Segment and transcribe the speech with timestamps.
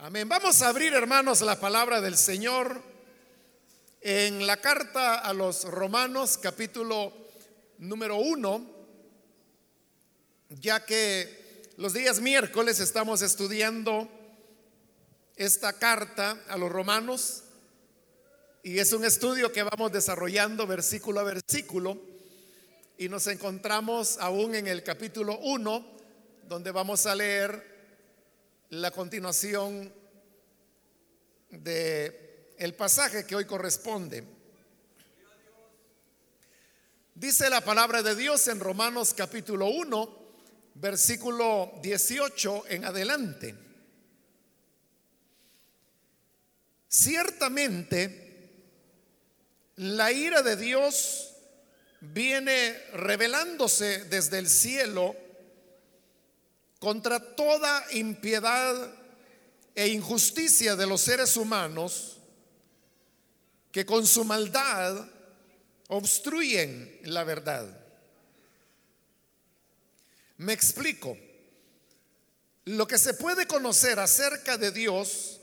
[0.00, 0.28] Amén.
[0.28, 2.80] Vamos a abrir, hermanos, la palabra del Señor
[4.00, 7.12] en la carta a los Romanos, capítulo
[7.78, 8.64] número uno,
[10.50, 14.08] ya que los días miércoles estamos estudiando
[15.34, 17.42] esta carta a los Romanos
[18.62, 22.00] y es un estudio que vamos desarrollando versículo a versículo
[22.98, 25.84] y nos encontramos aún en el capítulo 1
[26.44, 27.77] donde vamos a leer
[28.70, 29.92] la continuación
[31.50, 34.24] de pasaje que hoy corresponde.
[37.14, 40.18] Dice la palabra de Dios en Romanos capítulo 1,
[40.74, 43.54] versículo 18 en adelante.
[46.86, 48.52] Ciertamente,
[49.76, 51.34] la ira de Dios
[52.00, 55.16] viene revelándose desde el cielo
[56.78, 58.94] contra toda impiedad
[59.74, 62.18] e injusticia de los seres humanos
[63.72, 65.08] que con su maldad
[65.88, 67.66] obstruyen la verdad.
[70.38, 71.16] Me explico.
[72.64, 75.40] Lo que se puede conocer acerca de Dios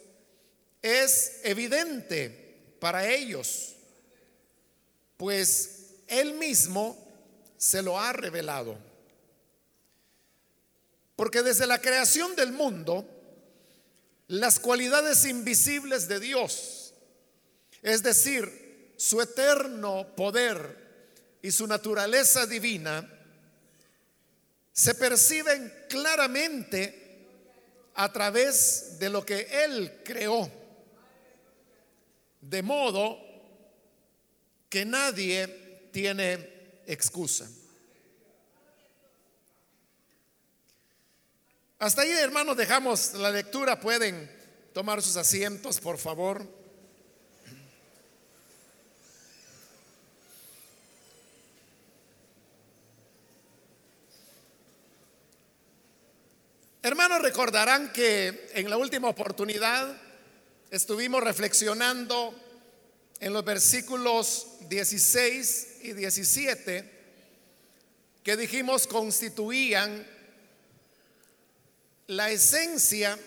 [0.82, 3.76] es evidente para ellos,
[5.18, 6.96] pues Él mismo
[7.58, 8.78] se lo ha revelado.
[11.16, 13.08] Porque desde la creación del mundo,
[14.28, 16.94] las cualidades invisibles de Dios,
[17.82, 23.08] es decir, su eterno poder y su naturaleza divina,
[24.74, 27.06] se perciben claramente
[27.94, 30.52] a través de lo que Él creó.
[32.42, 33.18] De modo
[34.70, 37.50] que nadie tiene excusa.
[41.78, 43.82] Hasta ahí, hermanos, dejamos la lectura.
[43.82, 44.32] Pueden
[44.74, 46.48] tomar sus asientos, por favor.
[56.82, 60.02] Hermanos, recordarán que en la última oportunidad
[60.72, 62.34] estuvimos reflexionando
[63.20, 66.92] en los versículos 16 y 17
[68.24, 70.15] que dijimos constituían
[72.08, 73.18] la esencia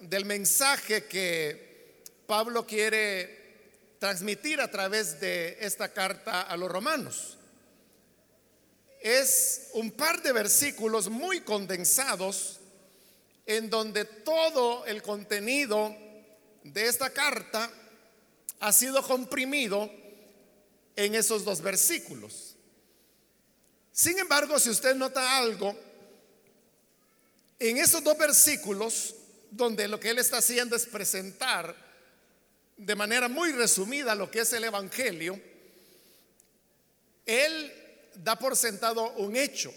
[0.00, 7.38] del mensaje que Pablo quiere transmitir a través de esta carta a los romanos.
[9.00, 12.58] Es un par de versículos muy condensados
[13.46, 15.94] en donde todo el contenido
[16.64, 17.70] de esta carta
[18.60, 19.90] ha sido comprimido
[20.96, 22.56] en esos dos versículos.
[23.90, 25.76] Sin embargo, si usted nota algo,
[27.70, 29.14] en esos dos versículos,
[29.50, 31.74] donde lo que él está haciendo es presentar
[32.76, 35.40] de manera muy resumida lo que es el Evangelio,
[37.24, 37.72] él
[38.16, 39.72] da por sentado un hecho.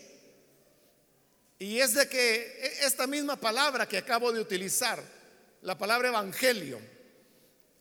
[1.59, 5.02] Y es de que e, esta misma palabra que acabo de utilizar,
[5.62, 6.79] la palabra Evangelio,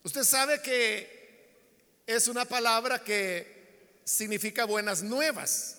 [0.03, 5.79] usted sabe que es una palabra que significa buenas nuevas.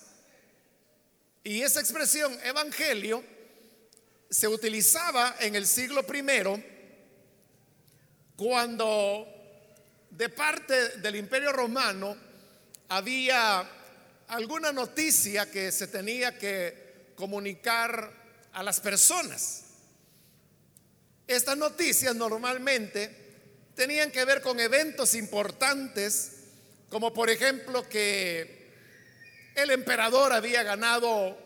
[1.44, 3.35] Y esa expresión Evangelio
[4.28, 6.62] se utilizaba en el siglo primero
[8.36, 9.26] cuando
[10.10, 12.16] de parte del imperio romano
[12.88, 13.68] había
[14.28, 18.12] alguna noticia que se tenía que comunicar
[18.52, 19.64] a las personas.
[21.26, 23.10] Estas noticias normalmente
[23.74, 26.32] tenían que ver con eventos importantes,
[26.88, 28.70] como por ejemplo que
[29.54, 31.36] el emperador había ganado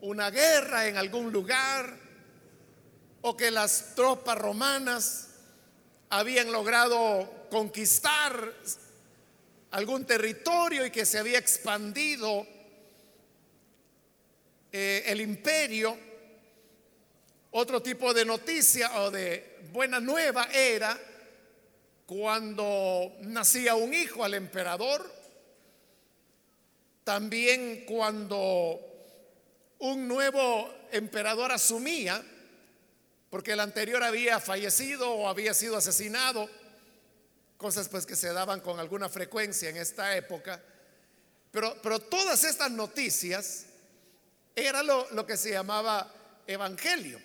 [0.00, 2.05] una guerra en algún lugar,
[3.28, 5.30] o que las tropas romanas
[6.10, 8.54] habían logrado conquistar
[9.72, 12.46] algún territorio y que se había expandido
[14.70, 15.98] eh, el imperio.
[17.50, 20.96] Otro tipo de noticia o de buena nueva era
[22.06, 25.04] cuando nacía un hijo al emperador,
[27.02, 28.78] también cuando
[29.80, 32.24] un nuevo emperador asumía,
[33.36, 36.48] porque el anterior había fallecido o había sido asesinado,
[37.58, 40.58] cosas pues que se daban con alguna frecuencia en esta época.
[41.50, 43.66] Pero, pero todas estas noticias
[44.54, 46.10] era lo, que se llamaba
[46.46, 47.20] evangelio.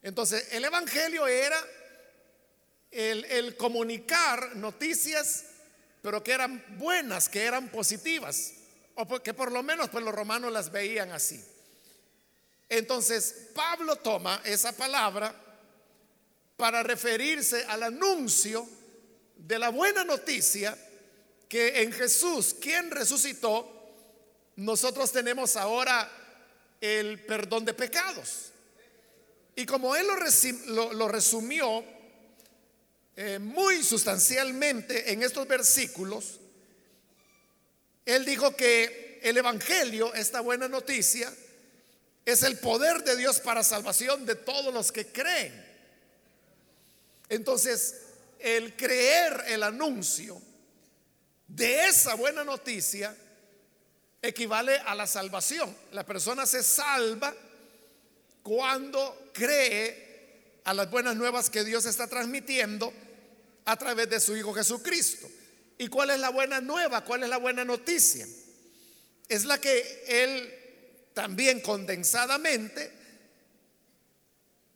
[0.00, 1.62] Entonces, el evangelio era
[2.90, 5.44] el, el, comunicar noticias,
[6.00, 8.54] pero que eran buenas, que eran positivas,
[8.94, 11.44] o que por lo menos pues los romanos las veían así.
[12.70, 15.34] Entonces, Pablo toma esa palabra
[16.56, 18.66] para referirse al anuncio
[19.36, 20.78] de la buena noticia
[21.48, 23.68] que en Jesús, quien resucitó,
[24.54, 26.08] nosotros tenemos ahora
[26.80, 28.52] el perdón de pecados.
[29.56, 30.06] Y como él
[30.68, 31.84] lo, resumió
[33.16, 36.38] eh, muy sustancialmente en estos versículos,
[38.06, 41.34] él dijo que el Evangelio, esta buena noticia,
[42.24, 45.66] es el poder de Dios para salvación de todos los que creen.
[47.28, 48.02] Entonces,
[48.38, 50.40] el creer el anuncio
[51.46, 53.14] de esa buena noticia
[54.22, 55.74] equivale a la salvación.
[55.92, 57.34] La persona se salva
[58.42, 62.92] cuando cree a las buenas nuevas que Dios está transmitiendo
[63.64, 65.28] a través de su Hijo Jesucristo.
[65.78, 67.04] ¿Y cuál es la buena nueva?
[67.04, 68.26] ¿Cuál es la buena noticia?
[69.28, 70.59] Es la que Él
[71.14, 72.92] también condensadamente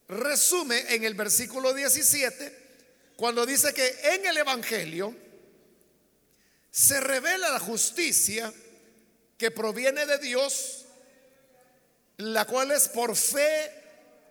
[0.08, 2.64] resume en el versículo 17
[3.16, 5.14] cuando dice que en el Evangelio
[6.70, 8.52] se revela la justicia
[9.38, 10.86] que proviene de Dios,
[12.16, 13.70] la cual es por fe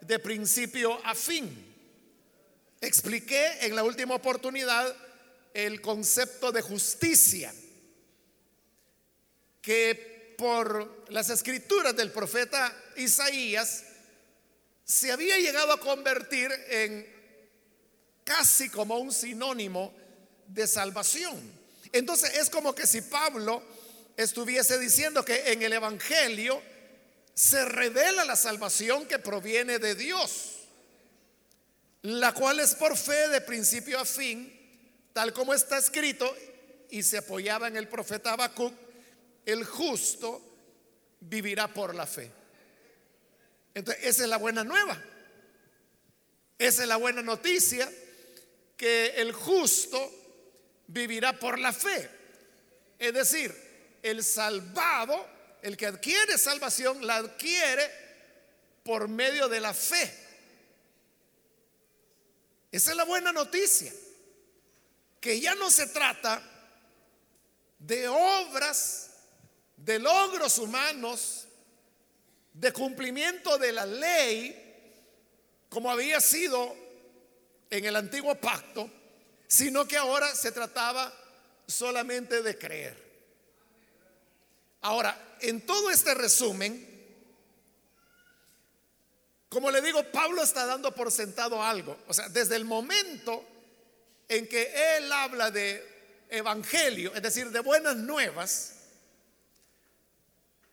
[0.02, 1.74] de principio a fin.
[2.82, 4.94] Expliqué en la última oportunidad
[5.54, 7.54] el concepto de justicia,
[9.62, 10.13] que
[10.44, 13.86] por las escrituras del profeta Isaías
[14.84, 17.08] se había llegado a convertir en
[18.26, 19.94] casi como un sinónimo
[20.48, 21.42] de salvación.
[21.94, 23.64] Entonces es como que si Pablo
[24.18, 26.62] estuviese diciendo que en el Evangelio
[27.34, 30.56] se revela la salvación que proviene de Dios,
[32.02, 34.52] la cual es por fe de principio a fin,
[35.14, 36.30] tal como está escrito
[36.90, 38.83] y se apoyaba en el profeta Habacuc,
[39.46, 40.42] el justo
[41.20, 42.32] vivirá por la fe.
[43.74, 45.02] Entonces, esa es la buena nueva.
[46.58, 47.92] Esa es la buena noticia
[48.78, 50.12] que el justo
[50.88, 52.10] vivirá por la fe.
[53.00, 53.54] Es decir,
[54.02, 55.28] el salvado,
[55.62, 57.90] el que adquiere salvación, la adquiere
[58.84, 60.20] por medio de la fe.
[62.72, 63.94] Esa es la buena noticia,
[65.20, 66.42] que ya no se trata
[67.80, 69.13] de obras,
[69.84, 71.46] de logros humanos,
[72.54, 74.60] de cumplimiento de la ley,
[75.70, 76.76] como había sido
[77.70, 78.90] en el antiguo pacto,
[79.48, 81.14] sino que ahora se trataba
[81.68, 83.04] solamente de creer.
[84.82, 86.90] Ahora, en todo este resumen,
[89.50, 91.98] como le digo, Pablo está dando por sentado algo.
[92.08, 93.46] O sea, desde el momento
[94.30, 98.83] en que él habla de evangelio, es decir, de buenas nuevas,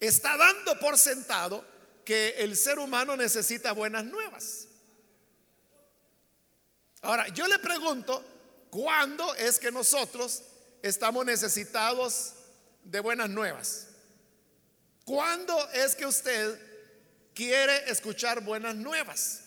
[0.01, 1.65] está dando por sentado
[2.05, 4.67] que el ser humano necesita buenas nuevas.
[7.03, 8.25] Ahora, yo le pregunto,
[8.71, 10.43] ¿cuándo es que nosotros
[10.83, 12.33] estamos necesitados
[12.83, 13.89] de buenas nuevas?
[15.05, 16.59] ¿Cuándo es que usted
[17.35, 19.43] quiere escuchar buenas nuevas?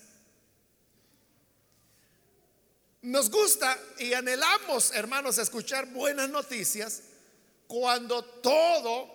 [3.01, 7.01] Nos gusta y anhelamos, hermanos, escuchar buenas noticias
[7.67, 9.12] cuando todo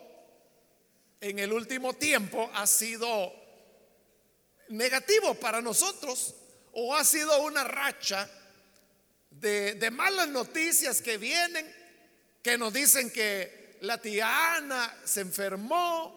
[1.20, 3.32] en el último tiempo ha sido
[4.68, 6.34] negativo para nosotros
[6.72, 8.28] o ha sido una racha
[9.30, 11.66] de, malas noticias que vienen,
[12.42, 16.14] que nos dicen que la tía Ana se enfermó,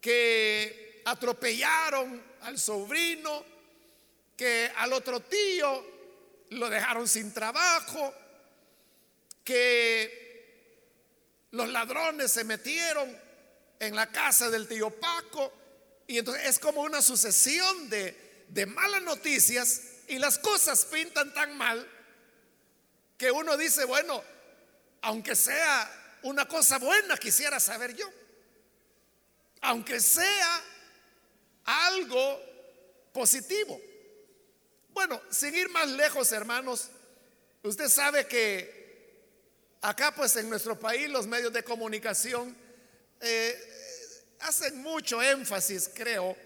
[0.00, 3.44] que atropellaron al sobrino,
[4.36, 5.84] que al otro tío
[6.50, 8.14] lo dejaron sin trabajo,
[9.44, 10.26] que
[11.52, 13.25] los ladrones se metieron
[13.80, 15.52] en la casa del tío Paco.
[16.06, 21.56] Y entonces es como una sucesión de, de malas noticias y las cosas pintan tan
[21.56, 21.86] mal
[23.18, 24.22] que uno dice, bueno,
[25.02, 28.10] aunque sea una cosa buena, quisiera saber yo.
[29.62, 30.62] Aunque sea
[31.64, 32.40] algo
[33.12, 33.80] positivo.
[34.90, 36.90] Bueno, sin ir más lejos, hermanos,
[37.62, 38.76] usted sabe que
[39.82, 42.56] acá pues en nuestro país los medios de comunicación
[43.20, 46.36] eh, hacen mucho énfasis, creo,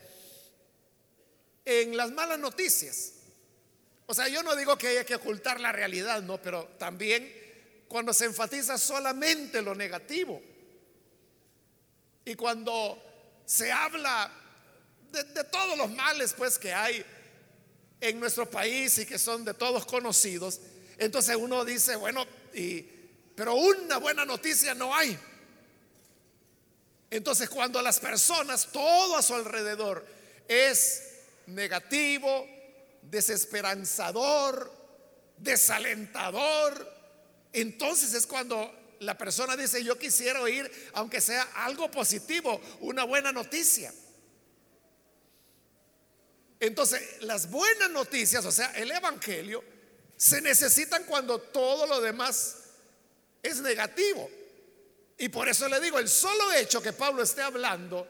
[1.65, 3.13] en las malas noticias.
[4.07, 7.33] O sea, yo no digo que haya que ocultar la realidad, no, pero también
[7.89, 10.41] cuando se enfatiza solamente lo negativo
[12.25, 13.01] y cuando
[13.45, 14.33] se habla
[15.11, 17.05] de, todos los males pues que hay
[18.01, 20.61] en nuestro país y que son de todos conocidos,
[20.99, 22.27] entonces uno dice, bueno,
[23.35, 25.19] pero una buena noticia no hay.
[27.11, 30.07] Entonces cuando las personas, todo a su alrededor,
[30.47, 31.03] es
[31.47, 32.47] negativo,
[33.03, 34.73] desesperanzador,
[35.37, 37.01] desalentador,
[37.53, 43.33] entonces es cuando la persona dice, yo quisiera oír, aunque sea algo positivo, una buena
[43.33, 43.93] noticia.
[46.61, 49.65] Entonces, las buenas noticias, o sea, el Evangelio,
[50.17, 52.57] se necesitan cuando todo lo demás
[53.43, 54.31] es negativo.
[55.21, 58.09] Y por eso le digo, el solo hecho que Pablo esté hablando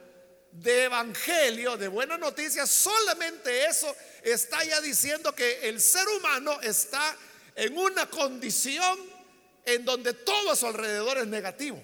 [0.52, 7.17] de evangelio, de buena noticia, solamente eso está ya diciendo que el ser humano está
[7.57, 8.97] en una condición
[9.64, 11.83] en donde todo a su alrededor es negativo.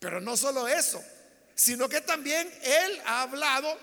[0.00, 1.00] Pero no solo eso,
[1.54, 3.78] sino que también él ha hablado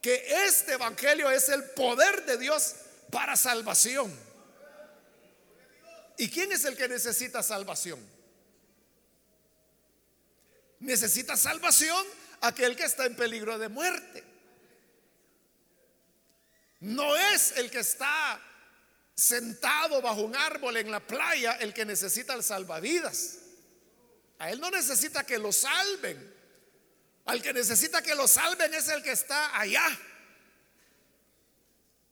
[0.00, 2.74] que este evangelio es el poder de Dios
[3.12, 4.12] para salvación.
[6.18, 8.21] ¿Y quién es el que necesita salvación?
[10.82, 12.04] Necesita salvación
[12.40, 14.24] aquel que está en peligro de muerte.
[16.80, 18.40] No es el que está
[19.14, 23.38] sentado bajo un árbol en la playa el que necesita el salvavidas.
[24.40, 26.34] A él no necesita que lo salven.
[27.26, 29.86] Al que necesita que lo salven es el que está allá.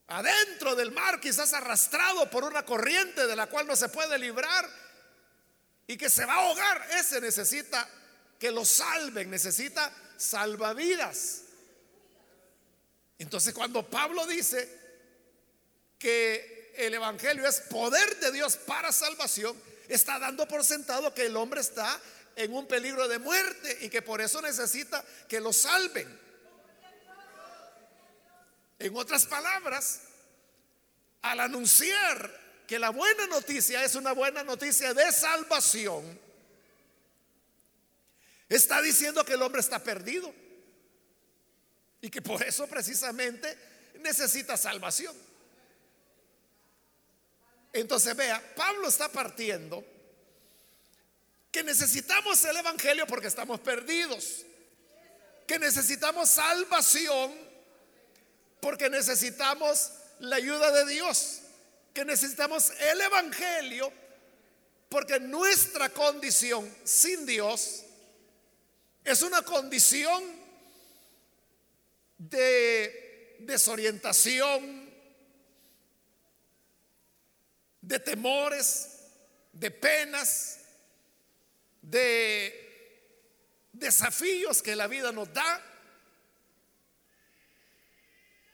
[0.06, 4.70] Adentro del mar, quizás arrastrado por una corriente de la cual no se puede librar
[5.88, 6.86] y que se va a ahogar.
[6.92, 7.88] Ese necesita
[8.40, 11.42] que lo salven, necesita salvavidas.
[13.18, 14.80] Entonces cuando Pablo dice
[15.98, 19.54] que el Evangelio es poder de Dios para salvación,
[19.88, 22.00] está dando por sentado que el hombre está
[22.34, 26.18] en un peligro de muerte y que por eso necesita que lo salven.
[28.78, 30.00] En otras palabras,
[31.20, 36.29] al anunciar que la buena noticia es una buena noticia de salvación,
[38.56, 40.34] está diciendo que el hombre está perdido.
[42.02, 43.56] Y que por eso precisamente
[44.00, 45.16] necesita salvación.
[47.72, 49.84] Entonces vea, Pablo está partiendo
[51.52, 54.44] que necesitamos el Evangelio porque estamos perdidos,
[55.46, 57.32] que necesitamos salvación
[58.60, 61.40] porque necesitamos la ayuda de Dios,
[61.94, 63.92] que necesitamos el Evangelio
[64.88, 67.84] porque nuestra condición sin Dios
[69.10, 70.22] es una condición
[72.16, 74.88] de desorientación,
[77.80, 78.88] de temores,
[79.52, 80.60] de penas,
[81.82, 85.66] de desafíos que la vida nos da.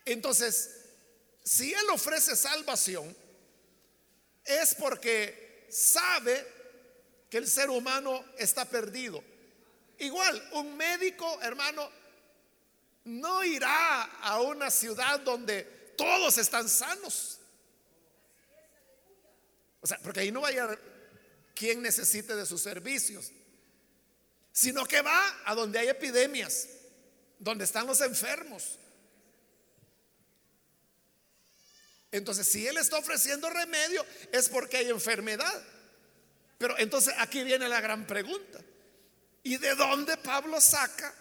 [0.05, 0.71] Entonces,
[1.45, 3.15] si Él ofrece salvación,
[4.45, 6.47] es porque sabe
[7.29, 9.23] que el ser humano está perdido.
[9.99, 11.91] Igual, un médico, hermano,
[13.05, 15.63] no irá a una ciudad donde
[15.97, 17.39] todos están sanos.
[19.81, 20.79] O sea, porque ahí no vaya
[21.55, 23.31] quien necesite de sus servicios,
[24.53, 26.69] sino que va a donde hay epidemias,
[27.39, 28.79] donde están los enfermos.
[32.11, 35.65] Entonces, si Él está ofreciendo remedio, es porque hay enfermedad.
[36.59, 38.61] Pero entonces aquí viene la gran pregunta.
[39.47, 41.15] ¿Y de dónde Pablo saca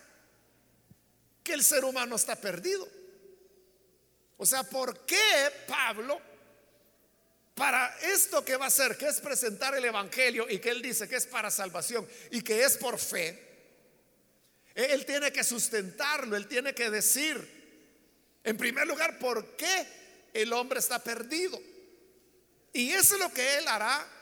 [1.44, 2.90] que el ser humano está perdido?
[4.38, 6.20] O sea, ¿por qué Pablo
[7.54, 11.08] para esto que va a hacer, que es presentar el Evangelio y que él dice
[11.08, 13.40] que es para salvación y que es por fe,
[14.74, 17.38] él tiene que sustentarlo, él tiene que decir,
[18.44, 21.62] en primer lugar, por qué el hombre está perdido.
[22.74, 24.15] Y eso es lo que él hará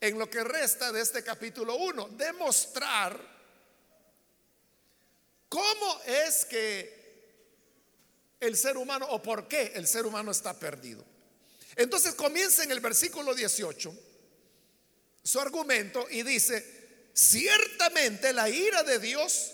[0.00, 3.20] en lo que resta de este capítulo 1, demostrar
[5.48, 7.00] cómo es que
[8.40, 11.04] el ser humano o por qué el ser humano está perdido.
[11.76, 13.94] Entonces comienza en el versículo 18
[15.22, 19.52] su argumento y dice, ciertamente la ira de Dios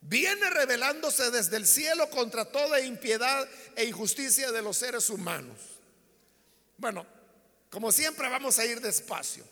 [0.00, 5.58] viene revelándose desde el cielo contra toda impiedad e injusticia de los seres humanos.
[6.78, 7.04] Bueno,
[7.70, 9.44] como siempre vamos a ir despacio.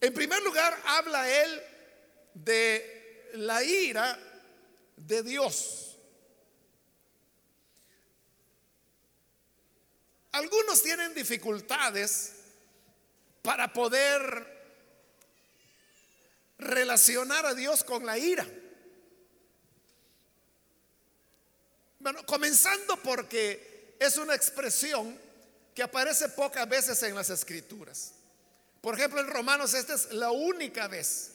[0.00, 1.62] En primer lugar, habla él
[2.34, 4.18] de la ira
[4.96, 5.96] de Dios.
[10.32, 12.32] Algunos tienen dificultades
[13.40, 14.54] para poder
[16.58, 18.46] relacionar a Dios con la ira.
[22.00, 25.25] Bueno, comenzando porque es una expresión
[25.76, 28.12] que aparece pocas veces en las escrituras.
[28.80, 31.32] Por ejemplo, en Romanos esta es la única vez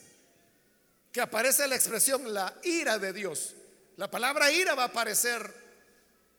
[1.12, 3.53] que aparece la expresión la ira de Dios.
[3.98, 5.53] La palabra ira va a aparecer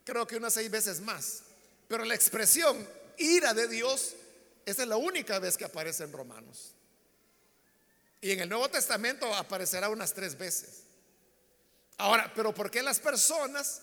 [0.04, 1.42] creo que unas seis veces más.
[1.86, 4.16] Pero la expresión ira de Dios,
[4.66, 6.72] esa es la única vez que aparece en Romanos.
[8.20, 10.82] Y en el Nuevo Testamento aparecerá unas tres veces.
[11.98, 13.80] Ahora, pero ¿por qué las personas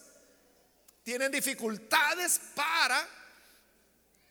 [1.04, 3.08] tienen dificultades para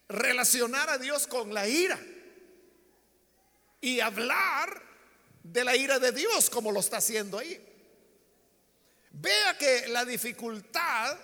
[0.09, 1.99] relacionar a Dios con la ira?
[3.81, 4.83] Y hablar
[5.43, 7.65] de la ira de Dios como lo está haciendo ahí.
[9.11, 11.19] Vea que la dificultad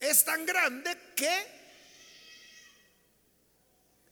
[0.00, 1.58] es tan grande que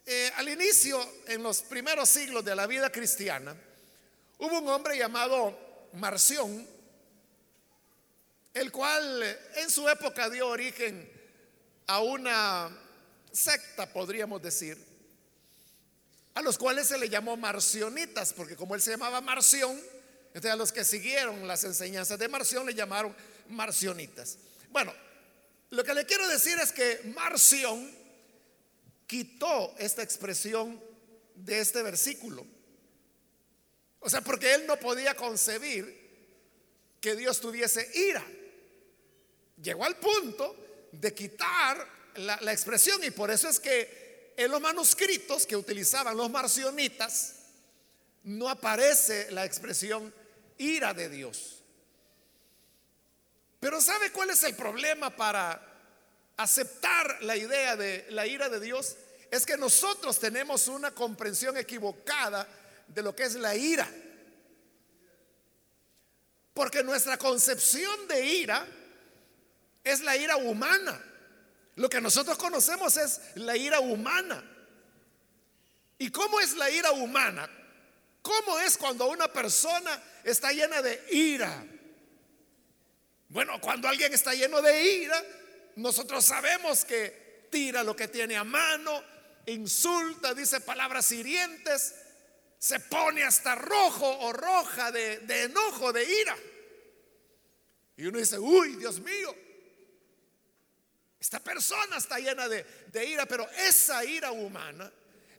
[0.08, 3.56] eh, al inicio, en los primeros siglos de la vida cristiana,
[4.38, 6.64] hubo un hombre llamado Marción,
[8.54, 9.22] el cual
[9.56, 11.15] en su época dio origen
[11.86, 12.70] a una
[13.32, 14.78] secta, podríamos decir,
[16.34, 19.80] a los cuales se le llamó marcionitas, porque como él se llamaba Marción,
[20.28, 23.14] entonces a los que siguieron las enseñanzas de Marción le llamaron
[23.48, 24.38] marcionitas.
[24.70, 24.92] Bueno,
[25.70, 27.90] lo que le quiero decir es que Marción
[29.06, 30.80] quitó esta expresión
[31.34, 32.46] de este versículo.
[34.00, 36.06] O sea, porque él no podía concebir
[37.00, 38.24] que Dios tuviese ira.
[39.62, 45.46] Llegó al punto de quitar la, expresión y por eso es que en los manuscritos
[45.46, 47.34] que utilizaban los marcionitas
[48.24, 50.12] no aparece la expresión
[50.58, 51.62] ira de Dios.
[53.60, 55.60] Pero ¿sabe cuál es el problema para
[56.36, 58.96] aceptar la idea de la ira de Dios?
[59.30, 62.46] Es que nosotros tenemos una comprensión equivocada
[62.88, 63.90] de lo que es la ira.
[66.54, 68.66] Porque nuestra concepción de ira
[69.86, 71.00] es la ira humana.
[71.76, 74.42] Lo que nosotros conocemos es la ira humana.
[75.96, 77.48] ¿Y cómo es la ira humana?
[78.20, 81.64] ¿Cómo es cuando una persona está llena de ira?
[83.28, 85.22] Bueno, cuando alguien está lleno de ira,
[85.76, 89.00] nosotros sabemos que tira lo que tiene a mano,
[89.46, 91.94] insulta, dice palabras hirientes,
[92.58, 96.36] se pone hasta rojo o roja de, enojo, de ira.
[97.96, 99.45] Y uno dice, uy, Dios mío,
[101.26, 102.64] esta persona está llena de,
[103.04, 104.88] ira, pero esa ira humana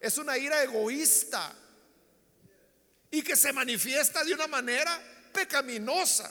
[0.02, 1.56] es una ira egoísta
[3.10, 6.30] y que se manifiesta de una manera pecaminosa.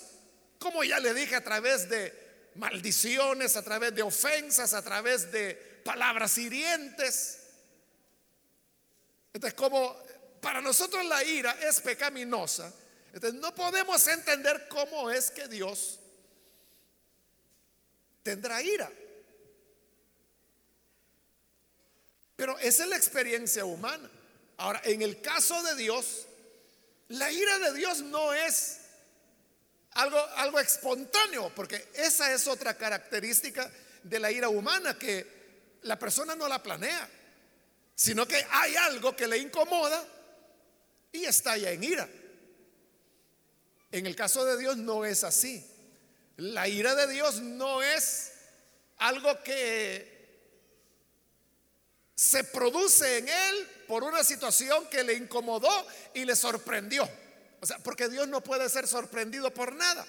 [0.58, 5.54] Como ya le dije, a través de maldiciones, a través de ofensas, a través de
[5.82, 7.38] palabras hirientes.
[9.32, 9.96] Entonces, como
[10.42, 12.70] para nosotros la ira es pecaminosa,
[13.10, 15.98] entonces no podemos entender cómo es que Dios
[18.22, 18.92] tendrá ira.
[22.36, 24.10] Pero esa es la experiencia humana.
[24.58, 26.26] Ahora, en el caso de Dios,
[27.08, 28.78] la ira de Dios no es
[29.92, 33.70] algo, algo espontáneo, porque esa es otra característica
[34.02, 37.08] de la ira humana, que la persona no la planea,
[37.94, 40.06] sino que hay algo que le incomoda
[41.12, 42.08] y estalla en ira.
[43.90, 45.66] En el caso de Dios no es así.
[46.36, 48.32] La ira de Dios no es
[48.98, 50.15] algo que
[52.16, 55.70] se produce en él por una situación que le incomodó
[56.14, 57.08] y le sorprendió.
[57.60, 60.06] O sea, porque Dios no puede ser sorprendido por nada.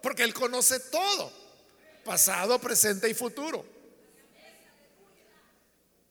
[0.00, 1.32] Porque Él conoce todo,
[2.04, 3.64] pasado, presente y futuro.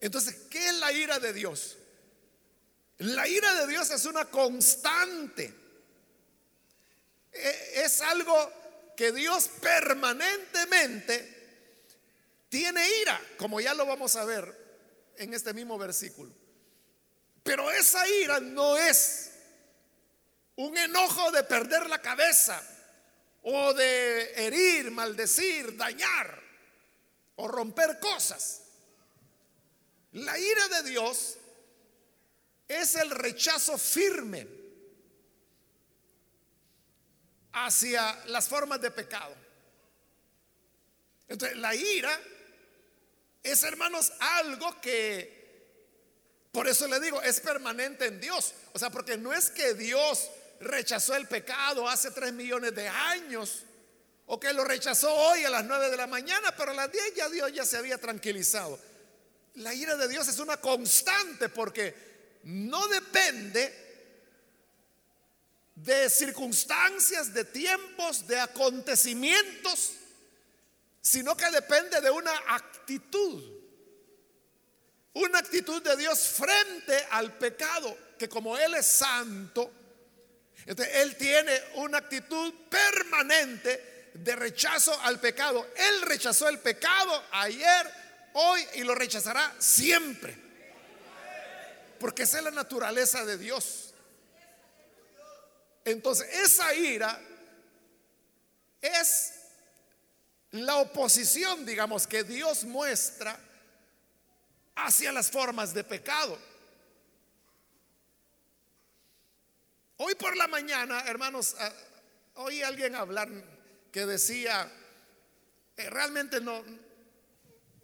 [0.02, 1.78] Entonces, ¿qué es la ira de Dios?
[2.97, 5.54] La ira de Dios es una constante.
[7.32, 8.52] E, es algo
[8.97, 11.40] que Dios permanentemente
[12.52, 16.36] tiene ira, como ya lo vamos a ver en este mismo versículo.
[17.44, 19.32] Pero esa ira no es
[20.58, 22.62] un enojo de perder la cabeza
[23.44, 26.44] o de herir, maldecir, dañar
[27.38, 28.64] o romper cosas.
[30.12, 31.38] La ira de Dios
[32.68, 34.46] es el rechazo firme
[37.54, 39.34] hacia las formas de pecado.
[41.30, 42.20] Entonces, la ira
[43.43, 45.41] es, hermanos, algo que,
[46.51, 48.54] por eso le digo, es permanente en Dios.
[48.73, 53.63] O sea, porque no es que Dios rechazó el pecado hace tres millones de años,
[54.27, 57.15] o que lo rechazó hoy a las nueve de la mañana, pero a las diez
[57.15, 58.80] ya Dios ya se había tranquilizado.
[59.56, 63.91] La ira de Dios es una constante porque no depende
[65.75, 69.93] de circunstancias, de tiempos, de acontecimientos,
[71.02, 73.60] sino que depende de una actitud.
[75.14, 79.72] Una actitud de Dios frente al pecado, que como Él es santo,
[80.66, 85.68] entonces, Él tiene una actitud permanente de rechazo al pecado.
[85.76, 87.92] Él rechazó el pecado ayer,
[88.34, 90.38] hoy y lo rechazará siempre.
[92.00, 93.94] Porque esa es la naturaleza de Dios.
[95.84, 97.20] Entonces, esa ira
[98.82, 99.34] es
[100.52, 103.40] la oposición, digamos, que Dios muestra
[104.76, 106.38] hacia las formas de pecado.
[109.98, 111.72] Hoy por la mañana, hermanos, ah,
[112.36, 113.30] oí a alguien hablar
[113.92, 114.70] que decía,
[115.78, 116.64] eh, realmente no,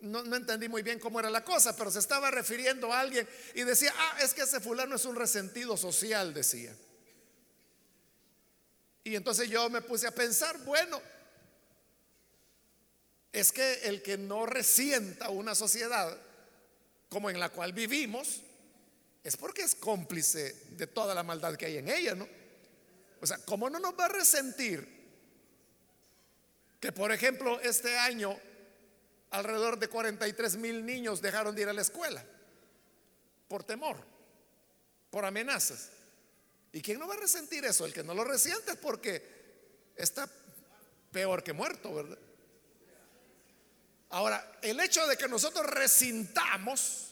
[0.01, 3.63] no, entendí muy bien cómo era la cosa, pero se estaba refiriendo a alguien y
[3.63, 6.75] decía, ah, es que ese fulano es un resentido social, decía.
[9.03, 11.01] Y entonces yo me puse a pensar, bueno,
[13.39, 16.17] es que el que no resienta una sociedad
[17.07, 18.41] como en la cual vivimos,
[19.23, 22.27] es porque es cómplice de toda la maldad que hay en ella, ¿no?
[23.21, 24.87] O sea, ¿cómo no nos va a resentir
[26.79, 28.35] que, por ejemplo, este año
[29.29, 32.25] alrededor de 43 mil niños dejaron de ir a la escuela
[33.47, 33.97] por temor,
[35.11, 35.91] por amenazas?
[36.71, 37.85] ¿Y quién no va a resentir eso?
[37.85, 40.27] El que no lo resiente es porque está
[41.11, 42.17] peor que muerto, ¿verdad?
[44.09, 47.07] Ahora, el hecho de que nosotros resintamos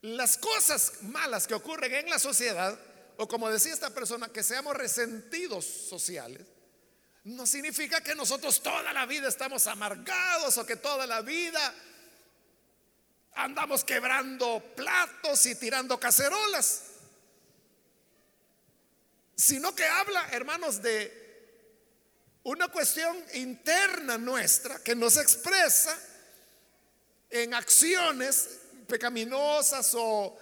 [0.00, 2.78] las cosas malas que ocurren en la sociedad,
[3.16, 6.46] o como decía esta persona, que seamos resentidos sociales,
[7.24, 11.74] no significa que nosotros toda la vida estamos amargados o que toda la vida
[13.34, 16.84] andamos quebrando platos y tirando cacerolas,
[19.36, 21.27] sino que habla, hermanos, de
[22.48, 25.98] una cuestión interna nuestra que nos expresa
[27.28, 30.34] en acciones pecaminosas o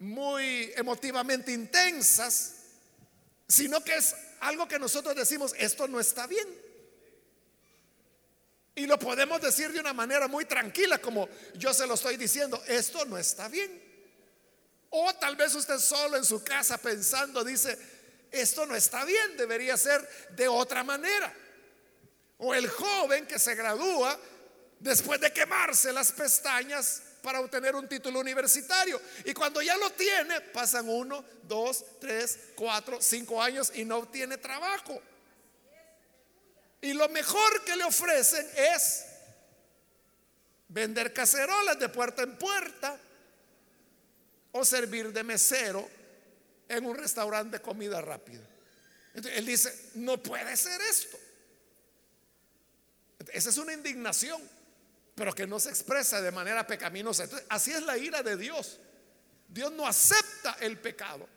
[0.00, 2.56] muy emotivamente intensas,
[3.48, 6.46] sino que es algo que nosotros decimos, esto no está bien.
[8.74, 12.62] Y lo podemos decir de una manera muy tranquila, como yo se lo estoy diciendo,
[12.66, 13.82] esto no está bien.
[14.90, 17.78] O tal vez usted solo en su casa pensando dice,
[18.30, 21.34] esto no está bien, debería ser de otra manera.
[22.38, 24.18] O el joven que se gradúa
[24.78, 29.00] después de quemarse las pestañas para obtener un título universitario.
[29.24, 34.38] Y cuando ya lo tiene, pasan uno, dos, tres, cuatro, cinco años y no obtiene
[34.38, 35.00] trabajo.
[36.80, 39.04] Y lo mejor que le ofrecen es
[40.68, 42.98] vender cacerolas de puerta en puerta
[44.52, 45.97] o servir de mesero
[46.68, 48.46] en un restaurante de comida rápida.
[49.14, 51.18] Entonces, él dice, no puede ser esto.
[53.32, 54.40] Esa es una indignación
[55.18, 57.24] pero que no se expresa de manera pecaminosa.
[57.24, 58.78] Entonces, así es la ira de Dios.
[59.48, 61.28] Dios no acepta el pecado.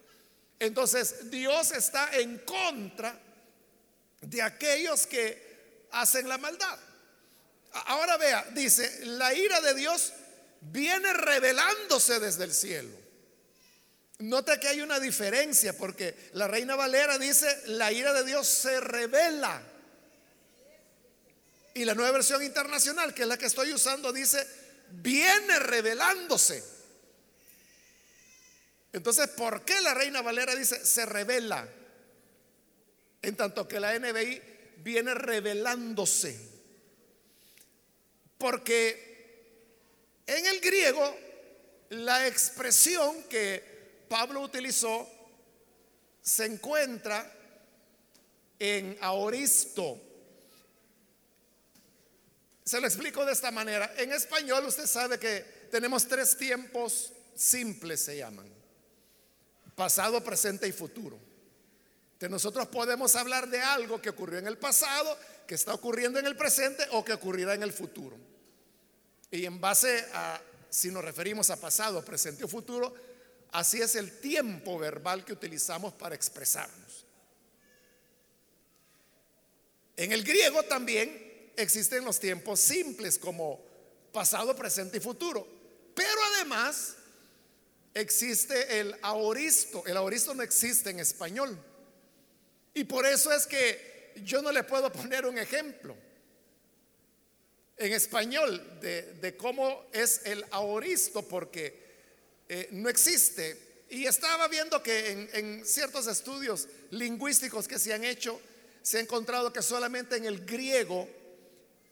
[0.59, 3.19] Entonces, Dios está en contra
[4.21, 6.77] de aquellos que hacen la maldad.
[7.87, 10.13] Ahora vea, dice, la ira de Dios
[10.61, 13.00] viene revelándose desde el cielo.
[14.21, 18.79] Nota que hay una diferencia porque la Reina Valera dice, la ira de Dios se
[18.79, 19.61] revela.
[21.73, 24.45] Y la nueva versión internacional, que es la que estoy usando, dice,
[24.89, 26.63] viene revelándose.
[28.93, 31.67] Entonces, ¿por qué la Reina Valera dice se revela?
[33.21, 34.41] En tanto que la NBI
[34.77, 36.37] viene revelándose.
[38.37, 39.11] Porque
[40.27, 41.17] en el griego
[41.89, 43.70] la expresión que
[44.11, 45.07] Pablo utilizó
[46.21, 47.31] se encuentra
[48.59, 50.11] en aoristo
[52.65, 53.93] se lo explico de esta manera.
[53.97, 58.47] En español usted sabe que tenemos tres tiempos simples, se llaman.
[59.75, 61.17] Pasado, presente y futuro.
[62.19, 66.27] Que nosotros podemos hablar de algo que ocurrió en el pasado, que está ocurriendo en
[66.27, 68.17] el presente o que ocurrirá en el futuro.
[69.31, 72.93] Y en base a, si nos referimos a pasado, presente o futuro,
[73.51, 77.05] así es el tiempo verbal que utilizamos para expresarnos.
[79.97, 83.63] En el griego también existen los tiempos simples como
[84.11, 85.47] pasado, presente y futuro.
[85.93, 86.95] Pero además
[87.93, 89.83] existe el aoristo.
[89.85, 91.57] El aoristo no existe en español.
[92.73, 95.95] Y por eso es que yo no le puedo poner un ejemplo
[97.77, 101.90] en español de, cómo es el aoristo porque
[102.53, 103.85] eh, no existe.
[103.89, 108.41] Y estaba viendo que en, en ciertos estudios lingüísticos que se han hecho,
[108.81, 111.07] se ha encontrado que solamente en el griego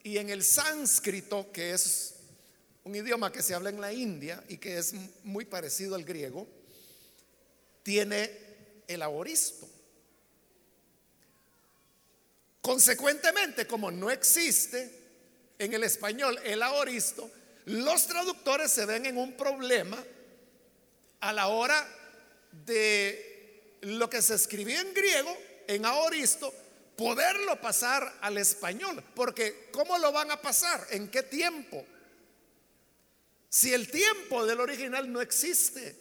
[0.03, 2.15] y en el sánscrito, que es
[2.83, 4.93] un idioma que se habla en la India y que es
[5.23, 6.45] muy parecido al griego,
[7.81, 8.29] tiene
[8.85, 9.65] el aoristo.
[12.59, 14.91] Consecuentemente, como no existe
[15.57, 17.31] en el español el aoristo,
[17.63, 19.97] los traductores se ven en un problema
[21.21, 21.87] a la hora
[22.65, 25.35] de lo que se escribía en griego,
[25.67, 26.53] en aoristo,
[26.95, 29.03] poderlo pasar al español.
[29.15, 30.87] Porque ¿cómo lo van a pasar?
[30.91, 31.85] ¿En qué tiempo?
[33.49, 35.95] Si el tiempo del original no existe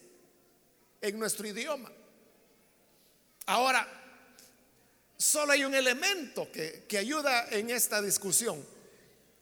[1.01, 1.91] en nuestro idioma.
[3.47, 3.87] Ahora,
[5.17, 8.65] solo hay un elemento que, que ayuda en esta discusión.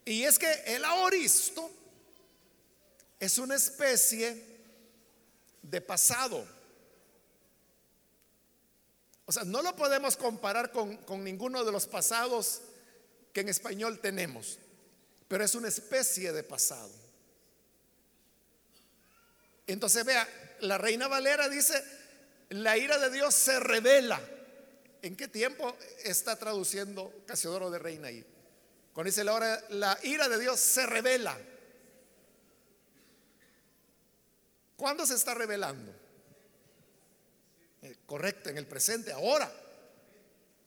[0.04, 1.68] Y es que el aoristo
[3.18, 4.56] es una especie
[5.70, 6.46] de pasado.
[9.24, 12.62] O sea, no lo podemos comparar con, con, ninguno de los pasados
[13.33, 14.59] que en español tenemos,
[15.29, 16.92] pero es una especie de pasado.
[19.66, 20.29] Entonces vea,
[20.61, 21.83] la reina Valera dice,
[22.50, 24.20] la ira de Dios se revela.
[25.02, 28.24] ¿En qué tiempo está traduciendo Casiodoro de Reina ahí?
[28.92, 31.37] Cuando dice la, hora, la ira de Dios se revela.
[34.76, 35.92] ¿Cuándo se está revelando?
[37.82, 39.50] Eh, correcto, en el presente, ahora.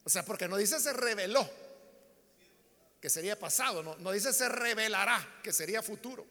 [0.03, 1.47] O sea, porque no dice se reveló,
[2.99, 6.25] que sería pasado, no, no dice se revelará, que sería futuro.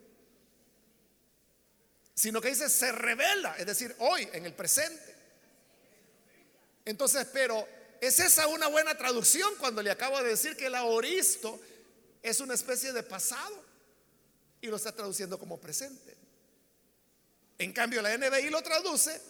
[2.15, 5.15] Sino que dice se revela, es decir, hoy, en el presente.
[6.85, 7.69] Entonces, pero
[8.01, 11.61] ¿es esa una buena traducción cuando le acabo de decir que el aoristo
[12.23, 13.63] es una especie de pasado
[14.61, 16.17] y lo está traduciendo como presente?
[17.59, 19.21] En cambio, la NBI lo traduce,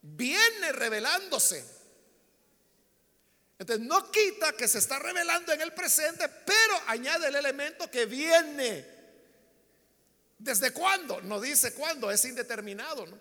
[0.00, 1.64] viene revelándose.
[3.58, 8.06] Entonces, no quita que se está revelando en el presente, pero añade el elemento que
[8.06, 8.94] viene.
[10.38, 11.20] ¿Desde cuándo?
[11.20, 13.18] No dice cuándo, es indeterminado, ¿no?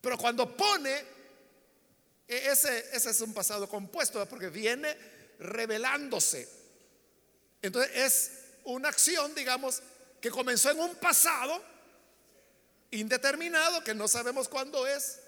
[0.00, 1.04] Pero cuando pone,
[2.26, 4.96] e, ese, ese es un pasado compuesto, porque viene
[5.38, 6.48] revelándose.
[7.62, 8.32] Entonces, es
[8.64, 9.82] una acción, digamos,
[10.20, 11.62] que comenzó en un pasado
[12.90, 15.20] indeterminado que no sabemos cuándo es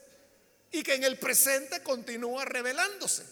[0.71, 3.25] y que en el presente continúa revelándose.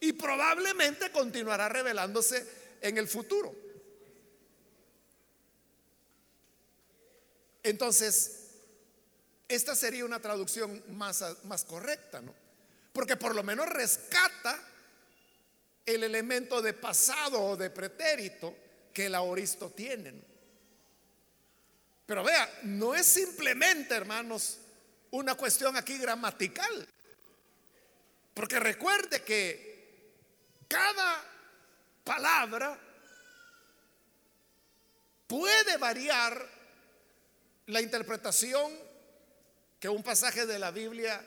[0.00, 2.46] Y probablemente continuará revelándose
[2.80, 3.54] en el futuro.
[7.62, 8.44] Entonces,
[9.48, 12.34] esta sería una traducción más, más correcta, ¿no?
[12.92, 14.60] Porque por lo menos rescata
[15.86, 18.54] el elemento de pasado o de pretérito
[18.92, 20.33] que el aoristo tiene.
[22.06, 24.58] Pero vea, no es simplemente, hermanos,
[25.10, 26.86] una cuestión aquí gramatical.
[28.34, 29.74] Porque recuerde que
[30.68, 31.24] cada
[32.02, 32.78] palabra
[35.26, 36.46] puede variar
[37.66, 38.72] la interpretación
[39.80, 41.24] que un pasaje de la Biblia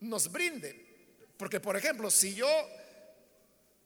[0.00, 0.86] nos brinde.
[1.36, 2.48] Porque, por ejemplo, si yo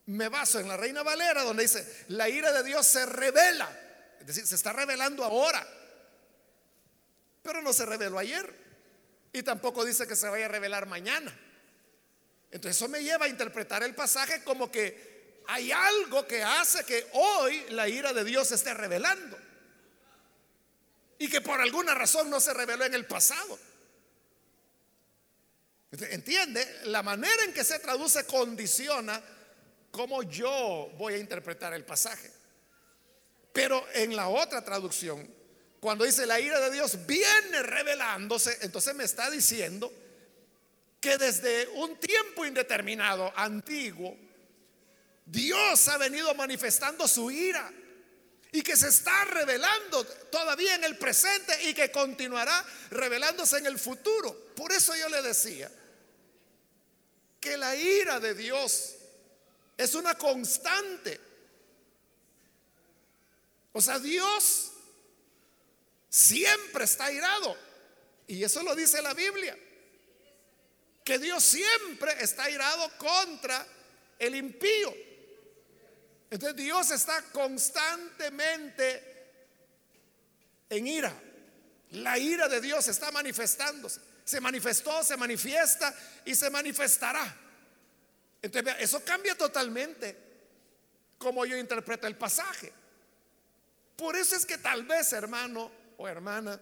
[0.06, 3.85] me baso en la Reina Valera, donde dice, la ira de Dios se revela
[4.20, 5.66] es decir, se está revelando ahora.
[7.42, 8.52] Pero no se reveló ayer.
[9.32, 11.36] Y tampoco dice que se vaya a revelar mañana.
[12.50, 17.06] Entonces eso me lleva a interpretar el pasaje como que hay algo que hace que
[17.12, 19.38] hoy la ira de Dios se esté revelando.
[21.18, 23.58] Y que por alguna razón no se reveló en el pasado.
[25.92, 26.80] ¿Entiende?
[26.84, 29.22] La manera en que se traduce condiciona
[29.90, 32.30] cómo yo voy a interpretar el pasaje.
[33.56, 35.26] Pero en la otra traducción,
[35.80, 39.90] cuando dice la ira de Dios viene revelándose, entonces me está diciendo
[41.00, 44.14] que desde un tiempo indeterminado, antiguo,
[45.24, 47.72] Dios ha venido manifestando su ira
[48.52, 53.78] y que se está revelando todavía en el presente y que continuará revelándose en el
[53.78, 54.52] futuro.
[54.54, 55.72] Por eso yo le decía
[57.40, 58.96] que la ira de Dios
[59.78, 61.25] es una constante
[63.76, 64.72] o sea, Dios
[66.08, 67.54] siempre está irado.
[68.26, 69.54] Y eso lo dice la Biblia.
[71.04, 73.66] Que Dios siempre está irado contra
[74.18, 74.94] el impío.
[76.30, 79.02] Entonces Dios está constantemente
[80.70, 81.12] en ira.
[81.90, 84.00] La ira de Dios está manifestándose.
[84.24, 87.36] Se manifestó, se manifiesta y se manifestará.
[88.40, 90.16] Entonces, eso cambia totalmente
[91.18, 92.72] como yo interpreto el pasaje.
[93.96, 96.60] Por eso es que tal vez, hermano o hermana,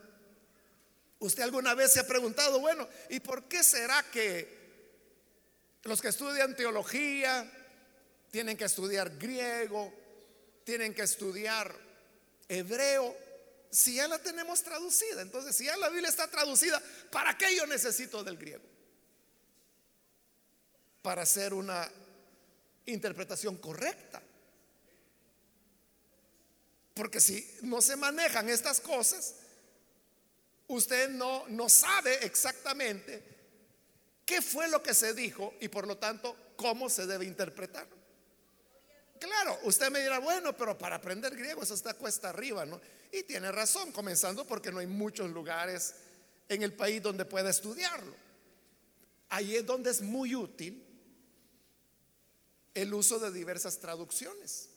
[1.18, 4.62] usted alguna vez se ha preguntado, bueno, ¿y por qué será que
[5.82, 7.50] los que estudian teología
[8.30, 9.92] tienen que estudiar griego,
[10.64, 11.74] tienen que estudiar
[12.48, 13.16] hebreo,
[13.70, 15.22] si ya la tenemos traducida?
[15.22, 18.64] Entonces, si ya la Biblia está traducida, ¿para qué yo necesito del griego?
[21.02, 21.90] Para hacer una
[22.86, 24.22] interpretación correcta.
[26.94, 29.34] Porque si no se manejan estas cosas,
[30.68, 33.22] usted no, no sabe exactamente
[34.24, 37.86] qué fue lo que se dijo y por lo tanto cómo se debe interpretar.
[39.18, 42.80] Claro, usted me dirá, bueno, pero para aprender griego eso está cuesta arriba, ¿no?
[43.10, 45.94] Y tiene razón, comenzando porque no hay muchos lugares
[46.48, 48.14] en el país donde pueda estudiarlo.
[49.30, 50.84] Ahí es donde es muy útil
[52.74, 54.68] el uso de diversas traducciones.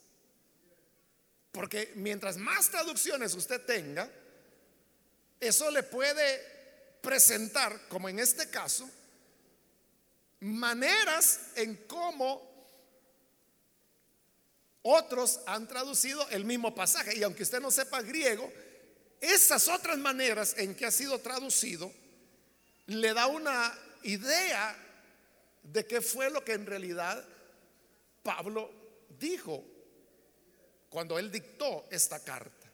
[1.58, 4.08] Porque mientras más traducciones usted tenga,
[5.40, 8.88] eso le puede presentar, como en este caso,
[10.42, 12.48] maneras en cómo
[14.84, 17.18] otros han traducido el mismo pasaje.
[17.18, 18.54] Y aunque usted no sepa griego,
[19.20, 21.92] esas otras maneras en que ha sido traducido
[22.86, 24.78] le da una idea
[25.64, 27.28] de qué fue lo que en realidad
[28.22, 28.70] Pablo
[29.18, 29.66] dijo
[30.90, 32.68] cuando él dictó esta carta.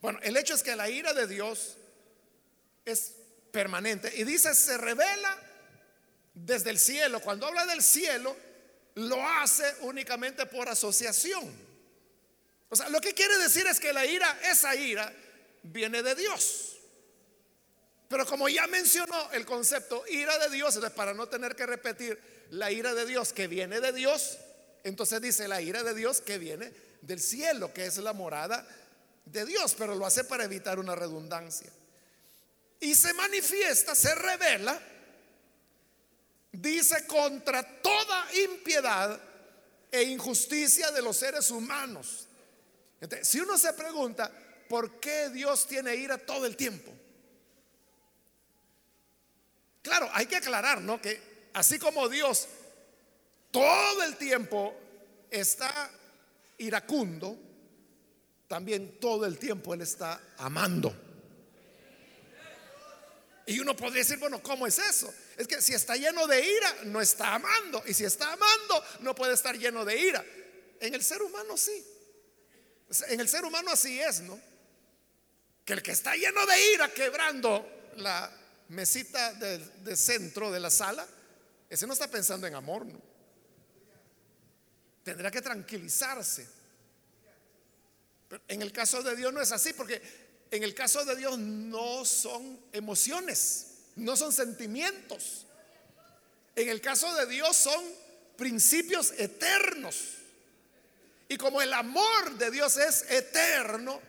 [0.00, 1.76] Bueno, el hecho es que la ira de Dios
[2.84, 3.14] es
[3.50, 5.36] permanente y dice se revela
[6.34, 7.20] desde el cielo.
[7.20, 8.36] Cuando habla del cielo,
[8.94, 11.52] lo hace únicamente por asociación.
[12.70, 15.12] O sea, lo que quiere decir es que la ira, esa ira,
[15.62, 16.76] viene de Dios.
[18.08, 22.18] Pero como ya mencionó el concepto ira de Dios, para no tener que repetir
[22.50, 24.38] la ira de Dios que viene de Dios,
[24.84, 28.66] entonces dice la ira de Dios que viene del cielo, que es la morada
[29.24, 31.70] de Dios, pero lo hace para evitar una redundancia.
[32.80, 34.80] Y se manifiesta, se revela,
[36.52, 39.20] dice contra toda impiedad
[39.90, 42.26] e injusticia de los seres humanos.
[43.22, 44.30] si uno se pregunta,
[44.68, 46.92] ¿por qué Dios tiene ira todo el tiempo?
[49.82, 51.00] Claro, hay que aclarar, ¿no?
[51.00, 52.46] Que así como Dios
[53.50, 54.74] todo el tiempo
[55.30, 55.90] está
[56.58, 57.38] iracundo,
[58.46, 60.94] también todo el tiempo Él está amando.
[63.46, 65.12] Y uno podría decir, bueno, ¿cómo es eso?
[65.36, 67.82] Es que si está lleno de ira, no está amando.
[67.86, 70.22] Y si está amando, no puede estar lleno de ira.
[70.80, 71.82] En el ser humano sí.
[73.08, 74.38] En el ser humano así es, ¿no?
[75.64, 78.30] Que el que está lleno de ira quebrando la
[78.68, 81.06] mesita de, de centro de la sala,
[81.70, 83.07] ese no está pensando en amor, ¿no?
[85.08, 86.46] Tendrá que tranquilizarse.
[88.28, 90.02] Pero en el caso de Dios no es así, porque
[90.50, 95.46] en el caso de Dios no son emociones, no son sentimientos.
[96.54, 97.82] En el caso de Dios son
[98.36, 99.96] principios eternos.
[101.26, 104.02] Y como el amor de Dios es eterno,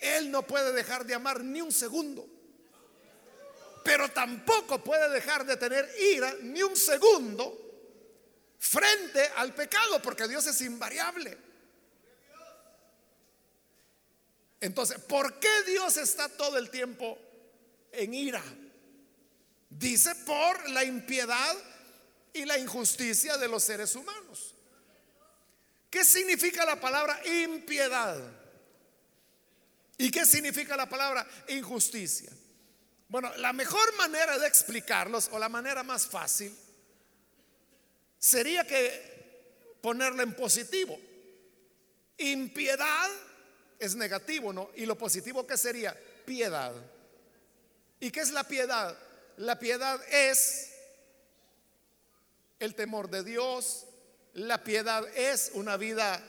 [0.00, 2.26] Él no puede dejar de amar ni un segundo.
[3.84, 7.61] Pero tampoco puede dejar de tener ira ni un segundo
[8.62, 11.36] frente al pecado, porque Dios es invariable.
[14.60, 17.18] Entonces, ¿por qué Dios está todo el tiempo
[17.90, 18.42] en ira?
[19.68, 21.56] Dice por la impiedad
[22.32, 24.54] y la injusticia de los seres humanos.
[25.90, 28.16] ¿Qué significa la palabra impiedad?
[29.98, 32.30] ¿Y qué significa la palabra injusticia?
[33.08, 36.56] Bueno, la mejor manera de explicarlos, o la manera más fácil,
[38.22, 40.96] sería que ponerla en positivo.
[42.18, 43.10] Impiedad
[43.80, 44.70] es negativo, ¿no?
[44.76, 46.72] Y lo positivo que sería piedad.
[47.98, 48.96] ¿Y qué es la piedad?
[49.38, 50.72] La piedad es
[52.60, 53.86] el temor de Dios,
[54.34, 56.22] la piedad es una vida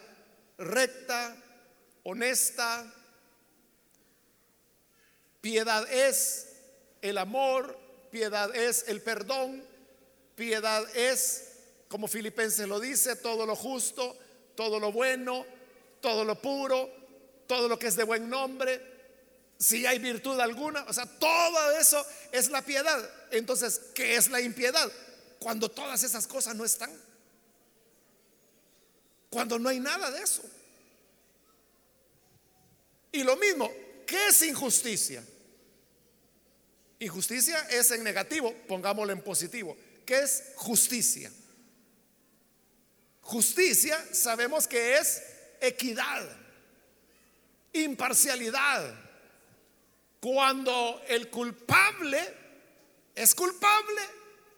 [0.57, 1.35] recta,
[2.01, 2.91] honesta,
[5.41, 6.53] piedad es
[7.03, 7.77] el amor,
[8.09, 9.63] piedad es el perdón,
[10.35, 11.52] piedad es
[11.93, 14.17] como Filipenses lo dice, todo lo justo,
[14.55, 15.45] todo lo bueno,
[16.01, 16.89] todo lo puro,
[17.45, 18.81] todo lo que es de buen nombre,
[19.59, 23.07] si hay virtud alguna, o sea, todo eso es la piedad.
[23.29, 24.91] Entonces, ¿qué es la impiedad?
[25.37, 26.91] Cuando todas esas cosas no están.
[29.29, 30.41] Cuando no hay nada de eso.
[33.11, 33.71] Y lo mismo,
[34.07, 35.23] ¿qué es injusticia?
[36.97, 39.77] Injusticia es en negativo, pongámoslo en positivo.
[40.07, 41.31] ¿Qué es justicia?
[43.23, 45.23] Justicia sabemos que es
[45.59, 46.29] equidad,
[47.71, 48.99] imparcialidad.
[50.19, 52.33] Cuando el culpable
[53.15, 54.01] es culpable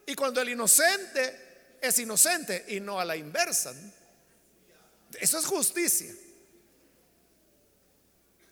[0.06, 3.74] y cuando el inocente es inocente y no a la inversa.
[5.20, 6.14] Eso es justicia.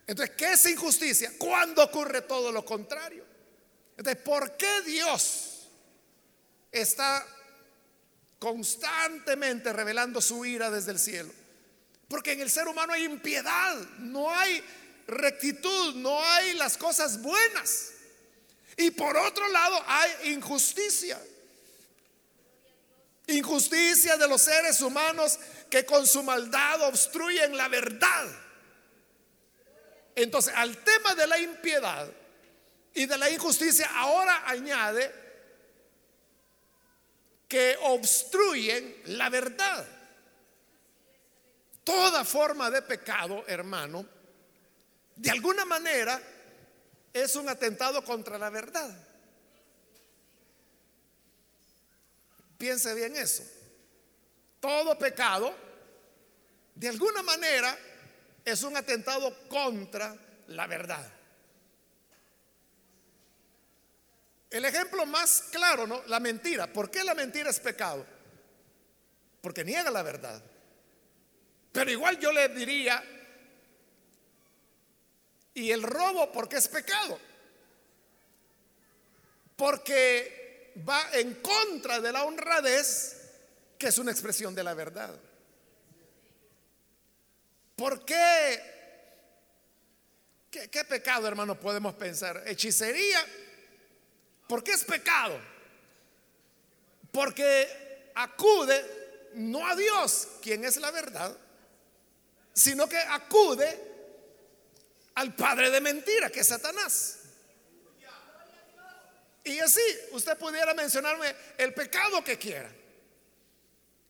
[0.05, 1.31] Entonces, ¿qué es injusticia?
[1.37, 3.25] Cuando ocurre todo lo contrario.
[3.97, 5.67] Entonces, ¿por qué Dios
[6.71, 7.25] está
[8.43, 11.31] constantemente revelando su ira desde el cielo.
[12.09, 14.61] Porque en el ser humano hay impiedad, no hay
[15.07, 17.91] rectitud, no hay las cosas buenas.
[18.75, 21.17] Y por otro lado hay injusticia.
[23.27, 25.39] Injusticia de los seres humanos
[25.69, 28.27] que con su maldad obstruyen la verdad.
[30.15, 32.11] Entonces, al tema de la impiedad
[32.93, 35.22] y de la injusticia, ahora añade
[37.53, 39.85] que obstruyen la verdad.
[41.83, 44.03] Toda forma de pecado, hermano,
[45.15, 46.19] de alguna manera
[47.13, 48.89] es un atentado contra la verdad.
[52.57, 53.43] Piense bien eso.
[54.59, 55.53] Todo pecado,
[56.73, 57.77] de alguna manera,
[58.43, 61.07] es un atentado contra la verdad.
[64.53, 66.03] El ejemplo más claro, ¿no?
[66.05, 66.71] La mentira.
[66.71, 68.05] ¿Por qué la mentira es pecado?
[69.41, 70.39] Porque niega la verdad.
[71.71, 73.03] Pero igual yo le diría,
[75.55, 77.19] ¿y el robo por qué es pecado?
[79.55, 83.31] Porque va en contra de la honradez,
[83.79, 85.19] que es una expresión de la verdad.
[87.75, 88.61] ¿Por qué?
[90.51, 92.43] ¿Qué, pecado, hermano, podemos pensar?
[92.45, 93.25] Hechicería.
[94.53, 95.41] ¿Por qué es pecado?
[97.11, 101.35] Porque acude no a Dios, quien es la verdad,
[102.53, 103.81] sino que acude
[105.15, 107.21] al padre de mentira, que es Satanás.
[109.43, 109.81] Y así,
[110.11, 112.71] usted pudiera mencionarme el pecado que quiera.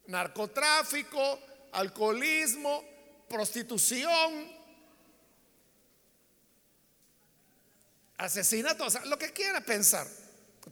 [0.07, 1.39] Narcotráfico,
[1.71, 2.83] alcoholismo,
[3.29, 4.51] prostitución,
[8.17, 10.05] asesinato, lo que quiera pensar.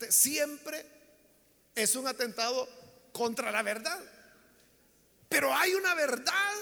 [0.09, 0.85] Siempre
[1.75, 2.67] es un atentado
[3.11, 3.99] contra la verdad.
[5.29, 6.53] Pero hay una verdad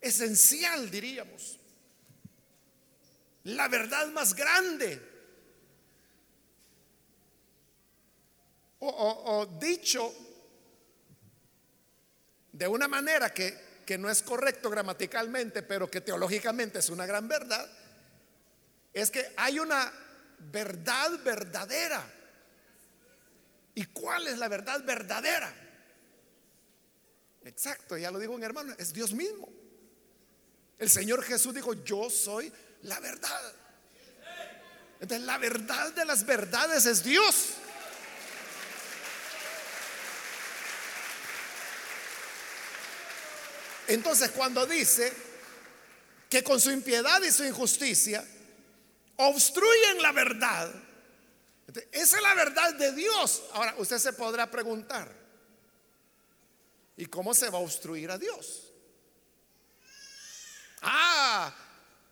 [0.00, 1.58] esencial, diríamos.
[3.44, 5.08] La verdad más grande.
[8.82, 10.14] O, dicho
[12.52, 17.26] de una manera que que no es correcto gramaticalmente, pero que teológicamente es una gran
[17.26, 17.68] verdad,
[18.92, 19.92] es que hay una
[20.40, 22.04] verdad verdadera.
[23.74, 25.52] ¿Y cuál es la verdad verdadera?
[27.44, 29.48] Exacto, ya lo dijo un hermano, es Dios mismo.
[30.78, 33.54] El Señor Jesús dijo, yo soy la verdad.
[35.00, 37.50] Entonces la verdad de las verdades es Dios.
[43.88, 45.12] Entonces cuando dice
[46.28, 48.24] que con su impiedad y su injusticia
[49.28, 50.72] obstruyen la verdad,
[51.92, 53.42] esa es la verdad de Dios.
[53.52, 55.12] Ahora usted se podrá preguntar,
[56.96, 58.72] ¿y cómo se va a obstruir a Dios?
[60.82, 61.54] Ah,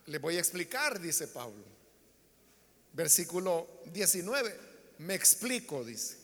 [0.06, 1.64] le voy a explicar, dice Pablo.
[2.92, 4.60] Versículo 19,
[4.98, 6.18] me explico, dice.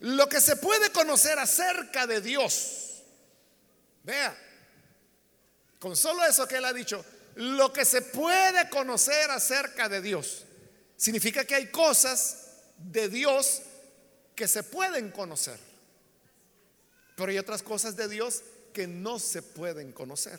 [0.00, 2.84] Lo que se puede conocer acerca de Dios
[4.04, 4.36] Vea,
[5.78, 7.04] con solo eso que él ha dicho,
[7.36, 10.44] lo que se puede conocer acerca de Dios,
[10.96, 12.46] significa que hay cosas
[12.78, 13.62] de Dios
[14.34, 15.58] que se pueden conocer,
[17.16, 20.38] pero hay otras cosas de Dios que no se pueden conocer.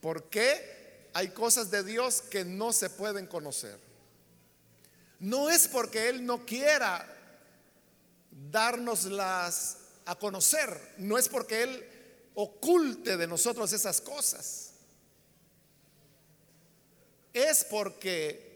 [0.00, 3.78] ¿Por qué hay cosas de Dios que no se pueden conocer?
[5.18, 7.08] No es porque Él no quiera
[8.50, 10.94] darnos las a conocer.
[10.98, 11.88] No es porque Él
[12.34, 14.70] oculte de nosotros esas cosas.
[17.32, 18.54] Es porque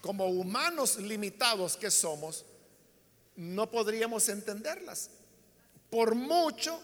[0.00, 2.44] como humanos limitados que somos,
[3.36, 5.10] no podríamos entenderlas.
[5.90, 6.80] Por mucho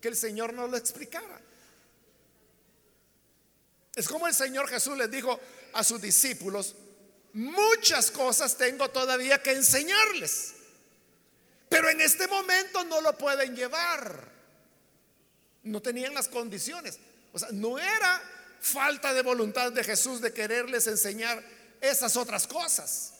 [0.00, 1.40] que el Señor nos lo explicara.
[3.94, 5.40] Es como el Señor Jesús les dijo
[5.72, 6.74] a sus discípulos,
[7.32, 10.54] muchas cosas tengo todavía que enseñarles.
[11.68, 14.35] Pero en este momento no lo pueden llevar.
[15.66, 16.98] No tenían las condiciones.
[17.32, 18.22] O sea, no era
[18.60, 21.42] falta de voluntad de Jesús de quererles enseñar
[21.80, 23.12] esas otras cosas.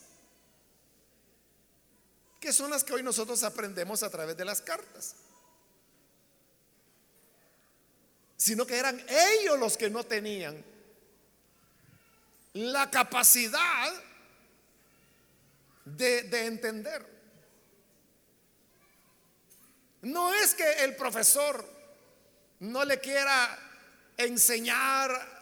[2.39, 5.15] Que son las que hoy nosotros aprendemos a través de las cartas.
[8.37, 10.63] Sino que eran ellos los que no tenían
[12.53, 13.93] la capacidad
[15.85, 17.05] de, de entender.
[20.01, 21.76] No es que el profesor
[22.59, 23.57] no le quiera
[24.17, 25.37] enseñar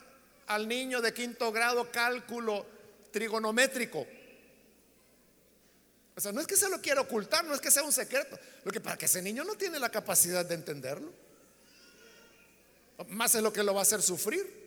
[0.48, 2.66] al niño de quinto grado cálculo
[3.12, 4.06] trigonométrico
[6.16, 8.38] O sea, no es que se lo quiera ocultar, no es que sea un secreto,
[8.64, 11.12] lo que para que ese niño no tiene la capacidad de entenderlo.
[13.10, 14.66] Más es lo que lo va a hacer sufrir.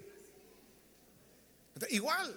[1.90, 2.34] Igual,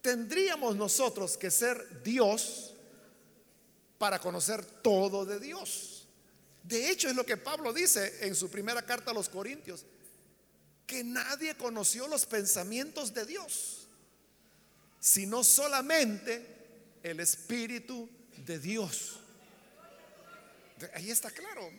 [0.00, 2.74] tendríamos nosotros que ser Dios
[3.98, 5.91] para conocer todo de Dios.
[6.62, 9.84] De hecho, es lo que Pablo dice en su primera carta a los Corintios,
[10.86, 13.86] que nadie conoció los pensamientos de Dios,
[15.00, 16.46] sino solamente
[17.02, 18.08] el Espíritu
[18.44, 19.18] de Dios.
[20.94, 21.70] Ahí está claro.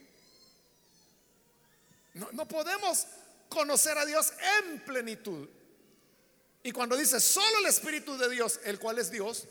[2.13, 3.07] No, no, podemos
[3.49, 4.31] conocer a Dios
[4.61, 5.47] en plenitud.
[6.63, 9.45] Y cuando dice solo el Espíritu de Dios, el cual es Dios,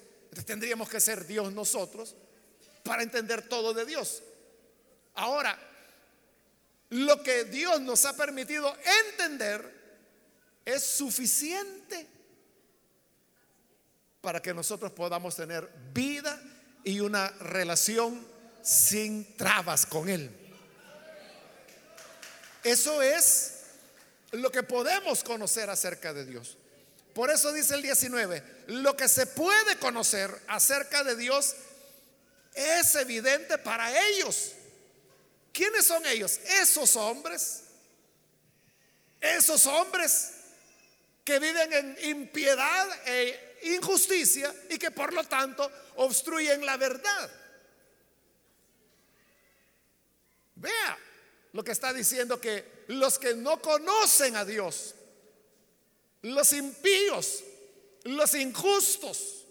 [0.46, 2.16] tendríamos que ser Dios nosotros
[2.82, 4.22] para entender todo de Dios.
[5.14, 5.58] Ahora,
[6.90, 8.74] lo que Dios nos ha permitido
[9.10, 9.82] entender
[10.64, 12.06] es suficiente
[14.20, 16.40] para que nosotros podamos tener vida
[16.84, 18.26] y una relación
[18.62, 20.30] sin trabas con Él.
[22.62, 23.62] Eso es
[24.30, 26.56] lo que podemos conocer acerca de Dios.
[27.14, 31.54] Por eso dice el 19, lo que se puede conocer acerca de Dios
[32.54, 34.52] es evidente para ellos.
[35.52, 36.40] ¿Quiénes son ellos?
[36.60, 37.64] Esos hombres.
[39.20, 40.32] Esos hombres
[41.24, 47.30] que viven en impiedad e injusticia y que por lo tanto obstruyen la verdad.
[50.56, 50.98] Vea
[51.52, 54.94] lo que está diciendo que los que no conocen a Dios,
[56.22, 57.44] los impíos,
[58.04, 59.44] los injustos,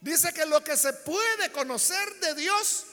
[0.00, 2.84] dice que lo que se puede conocer de Dios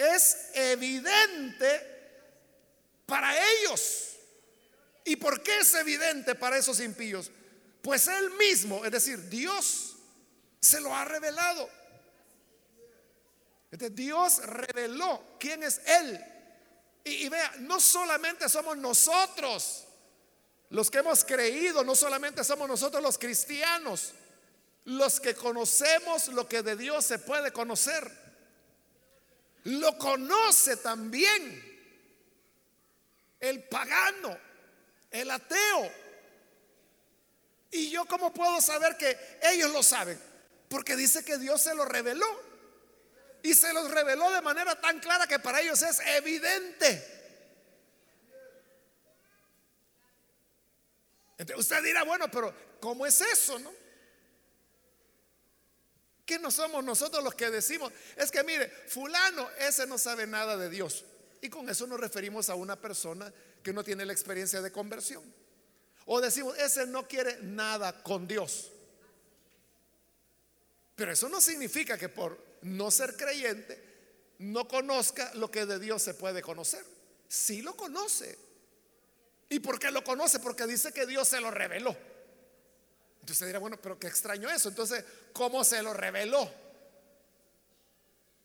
[0.00, 1.90] es evidente
[3.06, 4.16] para ellos.
[5.04, 7.30] ¿Y por qué es evidente para esos impíos?
[7.82, 9.96] Pues Él mismo, es decir, Dios,
[10.60, 11.68] se lo ha revelado.
[13.92, 16.24] Dios reveló quién es Él.
[17.04, 19.86] Y, y, vea, no solamente somos nosotros
[20.70, 24.12] los que hemos creído, no solamente somos nosotros los cristianos,
[24.84, 28.19] los que conocemos lo que de Dios se puede conocer.
[29.64, 31.68] Lo conoce también
[33.40, 34.38] el pagano,
[35.10, 35.90] el ateo,
[37.70, 40.20] ¿Y yo cómo puedo saber que ellos lo saben?
[40.68, 42.50] Porque dice que Dios se lo reveló.
[43.42, 47.18] Y se los reveló de manera tan clara que para ellos es evidente.
[51.56, 53.72] Usted dirá, bueno, pero ¿cómo es eso, no?
[56.30, 60.56] Que no somos nosotros los que decimos, es que mire, fulano, ese no sabe nada
[60.56, 61.04] de Dios.
[61.42, 65.24] Y con eso nos referimos a una persona que no tiene la experiencia de conversión.
[66.06, 68.70] O decimos, ese no quiere nada con Dios.
[70.94, 73.82] Pero eso no significa que por no ser creyente
[74.38, 76.84] no conozca lo que de Dios se puede conocer.
[77.26, 78.38] Sí lo conoce.
[79.48, 80.38] ¿Y por qué lo conoce?
[80.38, 81.96] Porque dice que Dios se lo reveló.
[83.30, 84.70] Entonces dirá, bueno, pero qué extraño eso.
[84.70, 86.52] Entonces, ¿cómo se lo reveló?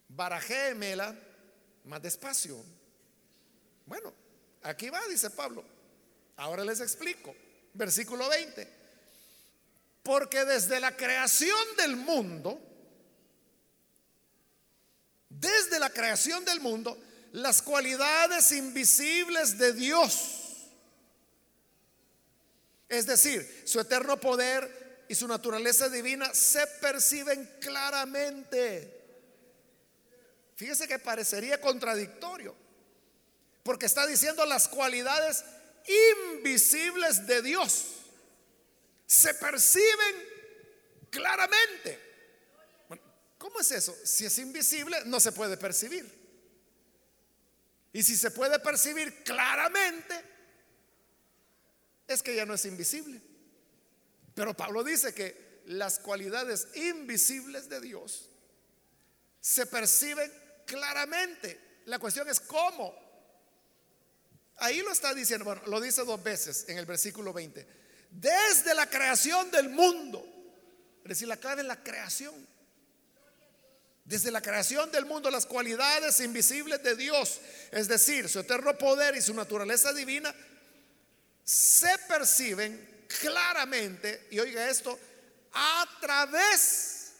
[0.09, 1.15] Barajémela
[1.85, 2.63] más despacio.
[3.87, 4.13] Bueno,
[4.61, 5.63] aquí va, dice Pablo.
[6.37, 7.35] Ahora les explico.
[7.73, 8.67] Versículo 20.
[10.03, 12.61] Porque desde la creación del mundo,
[15.29, 16.95] desde la creación del mundo,
[17.31, 20.44] las cualidades invisibles de Dios,
[22.97, 28.91] es decir, su eterno poder y su naturaleza divina, se perciben claramente.
[30.55, 32.55] Fíjese que parecería contradictorio,
[33.63, 35.43] porque está diciendo las cualidades
[36.33, 37.95] invisibles de Dios
[39.05, 40.15] se perciben
[41.09, 41.99] claramente.
[43.37, 43.95] ¿Cómo es eso?
[44.03, 46.25] Si es invisible, no se puede percibir.
[47.93, 50.34] Y si se puede percibir claramente,
[52.07, 53.21] es que ya no es invisible.
[54.33, 58.29] Pero Pablo dice que las cualidades invisibles de Dios
[59.39, 60.31] se perciben
[60.65, 61.81] claramente.
[61.85, 62.93] La cuestión es cómo.
[64.57, 67.67] Ahí lo está diciendo, bueno, lo dice dos veces en el versículo 20.
[68.11, 70.25] Desde la creación del mundo.
[71.03, 72.33] Es decir, la clave es la creación.
[74.05, 77.41] Desde la creación del mundo, las cualidades invisibles de Dios,
[77.71, 80.33] es decir, su eterno poder y su naturaleza divina,
[81.45, 84.99] se perciben claramente, y oiga esto,
[85.53, 87.13] a través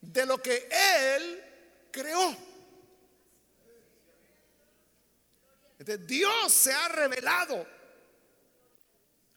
[0.00, 1.44] de lo que Él
[1.92, 2.36] creó.
[6.00, 7.64] Dios se ha revelado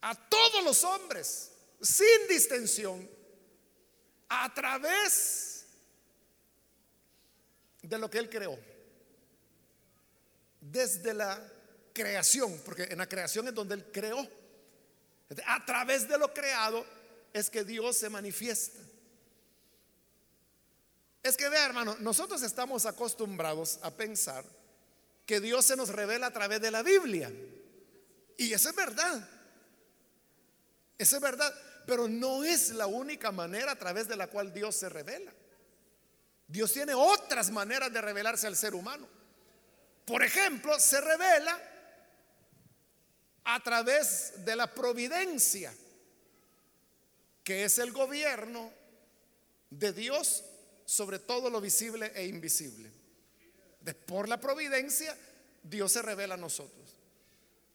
[0.01, 3.07] a todos los hombres, sin distensión,
[4.27, 5.67] a través
[7.83, 8.57] de lo que Él creó.
[10.59, 11.39] Desde la
[11.93, 14.27] creación, porque en la creación es donde Él creó.
[15.45, 16.85] A través de lo creado
[17.33, 18.79] es que Dios se manifiesta.
[21.23, 24.43] Es que vea, hermano, nosotros estamos acostumbrados a pensar
[25.25, 27.31] que Dios se nos revela a través de la Biblia.
[28.37, 29.29] Y eso es verdad.
[30.97, 31.53] Eso es verdad.
[31.85, 35.31] Pero no es la única manera a través de la cual Dios se revela.
[36.47, 39.07] Dios tiene otras maneras de revelarse al ser humano.
[40.05, 41.57] Por ejemplo, se revela
[43.43, 45.73] a través de la providencia,
[47.43, 48.71] que es el gobierno
[49.69, 50.43] de Dios
[50.85, 52.91] sobre todo lo visible e invisible.
[53.79, 55.17] De, por la providencia,
[55.63, 56.95] Dios se revela a nosotros.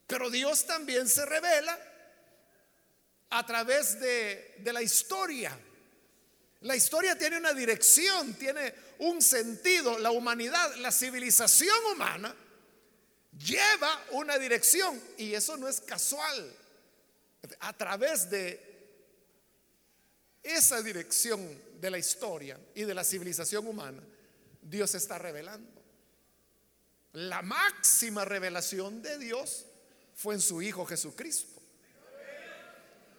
[0.07, 1.79] Pero Dios también se revela
[3.31, 5.59] a través de, de la historia.
[6.61, 9.99] La historia tiene una dirección, tiene un sentido.
[9.99, 12.35] La humanidad, la civilización humana
[13.39, 16.57] lleva una dirección y eso no es casual.
[17.61, 18.61] A través de
[20.43, 24.03] esa dirección de la historia y de la civilización humana,
[24.63, 25.83] Dios está revelando.
[27.13, 29.67] La máxima revelación de Dios
[30.15, 31.63] fue en su Hijo Jesucristo.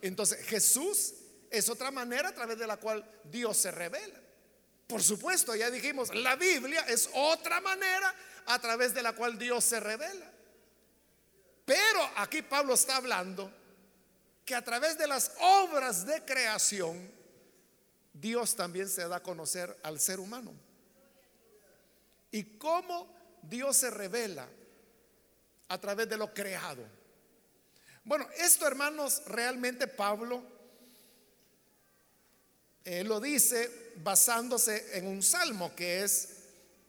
[0.02, 1.14] Entonces Jesús
[1.50, 4.20] es otra manera a través de la cual Dios se revela.
[4.88, 8.14] Por supuesto, ya dijimos, la Biblia es otra manera
[8.48, 10.26] a través de la cual Dios se revela.
[11.66, 13.52] Pero aquí Pablo está hablando
[14.46, 17.12] que a través de las obras de creación,
[18.14, 20.54] Dios también se da a conocer al ser humano.
[22.32, 24.48] ¿Y cómo Dios se revela?
[25.68, 26.84] A través de lo creado.
[28.06, 30.42] Bueno, esto hermanos, realmente Pablo
[32.86, 36.37] eh, lo dice basándose en un salmo que es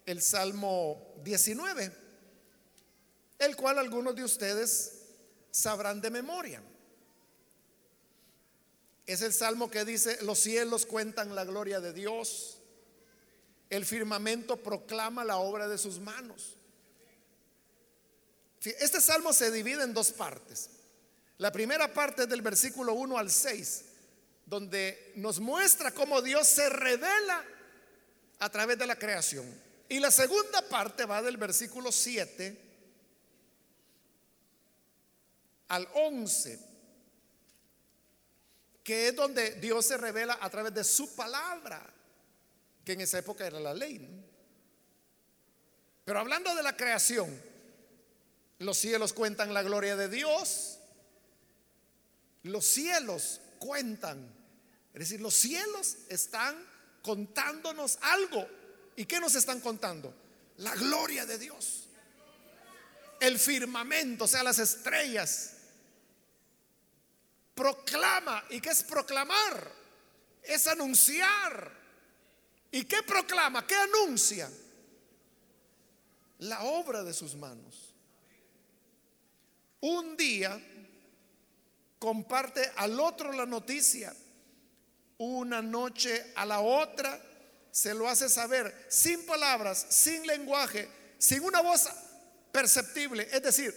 [0.08, 1.92] el Salmo 19,
[3.38, 5.02] el cual algunos de ustedes
[5.50, 6.62] sabrán de memoria.
[9.04, 12.56] Es el salmo que dice, los cielos cuentan la gloria de Dios,
[13.68, 16.56] el firmamento proclama la obra de sus manos.
[18.62, 20.70] Este salmo se divide en dos partes.
[21.36, 23.84] La primera parte es del versículo 1 al 6,
[24.46, 27.44] donde nos muestra cómo Dios se revela
[28.38, 29.67] a través de la creación.
[29.88, 32.66] Y la segunda parte va del versículo 7
[35.68, 36.68] al 11
[38.88, 41.92] que es donde Dios se revela a través de su palabra,
[42.82, 44.00] que en esa época era la ley.
[46.06, 47.38] Pero hablando de la creación,
[48.60, 50.78] los cielos cuentan la gloria de Dios,
[52.44, 54.26] los cielos cuentan,
[54.94, 56.56] es decir, los cielos están
[57.02, 58.48] contándonos algo.
[58.98, 60.12] ¿Y qué nos están contando?
[60.56, 61.84] La gloria de Dios.
[63.20, 65.52] El firmamento, o sea, las estrellas
[67.54, 68.42] proclama.
[68.50, 69.72] ¿Y qué es proclamar?
[70.42, 71.72] Es anunciar.
[72.72, 73.64] ¿Y qué proclama?
[73.64, 74.50] ¿Qué anuncia?
[76.40, 77.94] La obra de sus manos.
[79.80, 80.60] Un día
[82.00, 84.12] comparte al otro la noticia.
[85.18, 87.27] Una noche a la otra
[87.78, 91.88] se lo hace saber sin palabras, sin lenguaje, sin una voz
[92.50, 93.28] perceptible.
[93.30, 93.72] Es decir,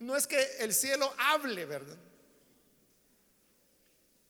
[0.00, 1.96] no es que el cielo hable, ¿verdad?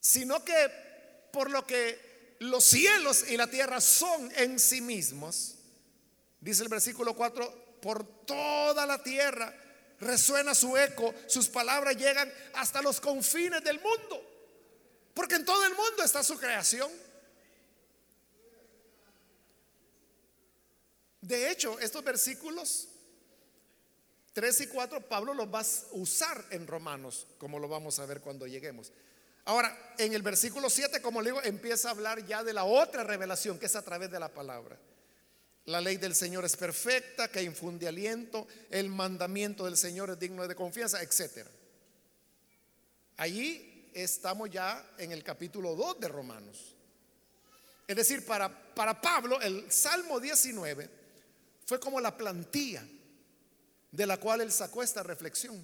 [0.05, 5.55] sino que por lo que los cielos y la tierra son en sí mismos,
[6.39, 9.51] dice el versículo 4, por toda la tierra
[9.99, 14.21] resuena su eco, sus palabras llegan hasta los confines del mundo,
[15.13, 16.91] porque en todo el mundo está su creación.
[21.25, 22.87] De hecho, estos versículos
[24.33, 28.21] 3 y 4, Pablo los va a usar en Romanos, como lo vamos a ver
[28.21, 28.91] cuando lleguemos.
[29.45, 33.03] Ahora, en el versículo 7, como le digo, empieza a hablar ya de la otra
[33.03, 34.77] revelación, que es a través de la palabra.
[35.65, 40.47] La ley del Señor es perfecta, que infunde aliento, el mandamiento del Señor es digno
[40.47, 41.47] de confianza, etc.
[43.17, 46.75] Allí estamos ya en el capítulo 2 de Romanos.
[47.87, 51.04] Es decir, para, para Pablo el Salmo 19
[51.65, 52.83] fue como la plantilla
[53.91, 55.55] de la cual él sacó esta reflexión.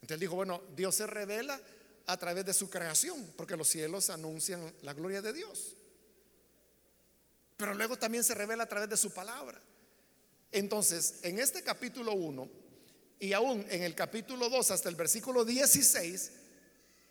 [0.00, 1.60] Entonces dijo, bueno, Dios se revela
[2.06, 5.74] a través de su creación, porque los cielos anuncian la gloria de Dios.
[7.56, 9.60] Pero luego también se revela a través de su palabra.
[10.50, 12.48] Entonces, en este capítulo 1
[13.20, 16.32] y aún en el capítulo 2 hasta el versículo 16,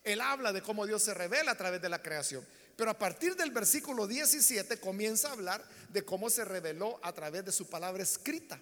[0.03, 2.43] él habla de cómo Dios se revela a través de la creación.
[2.77, 7.43] Pero a partir del versículo 17 comienza a hablar de cómo se reveló a través
[7.43, 8.61] de su palabra escrita.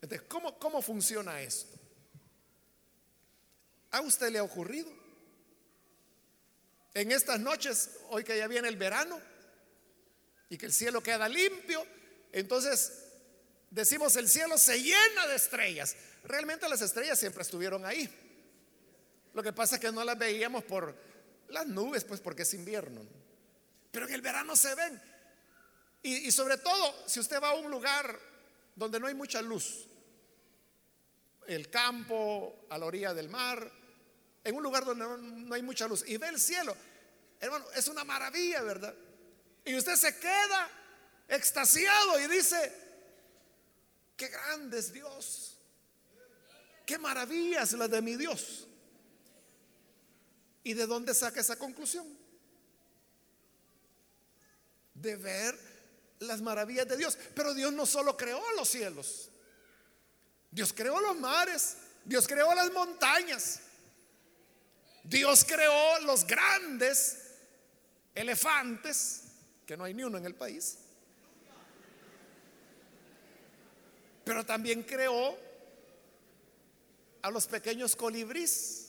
[0.00, 1.76] Entonces, ¿cómo, cómo funciona esto?
[3.90, 4.88] ¿A usted le ha ocurrido?
[6.94, 9.20] En estas noches, hoy que ya viene el verano
[10.48, 11.84] y que el cielo queda limpio,
[12.30, 12.92] entonces
[13.70, 15.96] decimos el cielo se llena de estrellas.
[16.22, 18.08] Realmente las estrellas siempre estuvieron ahí.
[19.32, 21.12] Lo que pasa es que no las veíamos por
[21.48, 23.02] las nubes, pues porque es invierno.
[23.90, 25.00] Pero en el verano se ven.
[26.02, 28.18] Y, sobre todo, si usted va a un lugar
[28.76, 29.86] donde no hay mucha luz,
[31.46, 33.70] el campo, a la orilla del mar,
[34.42, 36.76] en un lugar donde no, hay mucha luz, y ve el cielo,
[37.40, 38.94] hermano, es una maravilla, ¿verdad?
[39.64, 40.68] Y usted se queda
[41.26, 42.70] extasiado y dice,
[44.14, 45.56] qué grande es Dios,
[46.84, 48.66] qué maravillas las de mi Dios.
[50.64, 52.06] ¿Y de dónde saca esa conclusión?
[54.94, 55.58] De ver
[56.20, 57.18] las maravillas de Dios.
[57.34, 59.30] Pero Dios no solo creó los cielos,
[60.50, 63.60] Dios creó los mares, Dios creó las montañas,
[65.02, 67.18] Dios creó los grandes
[68.14, 69.24] elefantes,
[69.66, 70.78] que no hay ni uno en el país.
[74.24, 75.38] Pero también creó
[77.20, 78.83] a los pequeños colibríes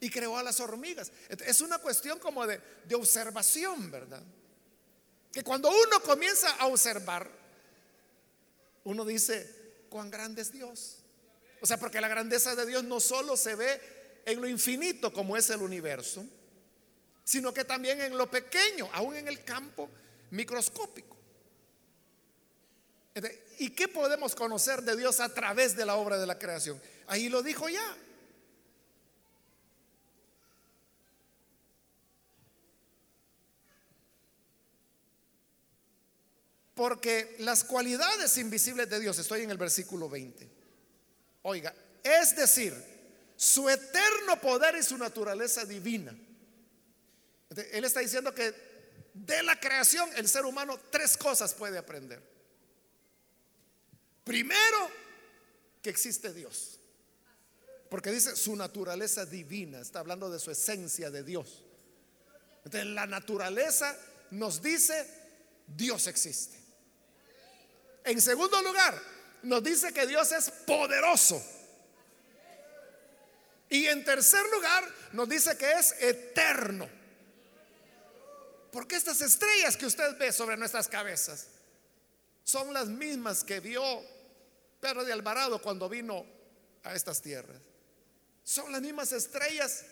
[0.00, 1.10] y creó a las hormigas.
[1.46, 2.60] Es una cuestión como de,
[2.94, 4.22] observación, ¿verdad?
[5.32, 7.30] Que cuando uno comienza a observar,
[8.84, 10.98] uno dice, cuán grande es Dios.
[11.60, 15.36] O sea, porque la grandeza de Dios no solo se ve en lo infinito como
[15.36, 16.24] es el universo,
[17.24, 19.90] sino que también en lo pequeño, aún en el campo
[20.30, 21.16] microscópico.
[23.58, 26.80] ¿Y qué podemos conocer de Dios a través de la obra de la creación?
[27.08, 27.96] Ahí lo dijo ya.
[36.78, 40.48] Porque las cualidades invisibles de Dios, estoy en el versículo 20.
[41.42, 41.74] Oiga,
[42.04, 42.72] es decir,
[43.34, 46.16] su eterno poder y su naturaleza divina.
[47.72, 48.54] Él está diciendo que
[49.12, 52.22] de la creación el ser humano tres cosas puede aprender.
[54.22, 54.88] Primero,
[55.82, 56.78] que existe Dios.
[57.90, 61.64] Porque dice su naturaleza divina, está hablando de su esencia de Dios.
[62.64, 63.98] Entonces la naturaleza
[64.30, 65.04] nos dice
[65.66, 66.57] Dios existe.
[68.08, 68.98] En segundo lugar,
[69.42, 71.44] nos dice que Dios es poderoso.
[73.68, 74.82] Y en tercer lugar,
[75.12, 76.88] nos dice que es eterno.
[78.72, 81.48] Porque estas estrellas que usted ve sobre nuestras cabezas
[82.44, 83.82] son las mismas que vio
[84.80, 86.24] Pedro de Alvarado cuando vino
[86.84, 87.60] a estas tierras.
[88.42, 89.84] Son las mismas estrellas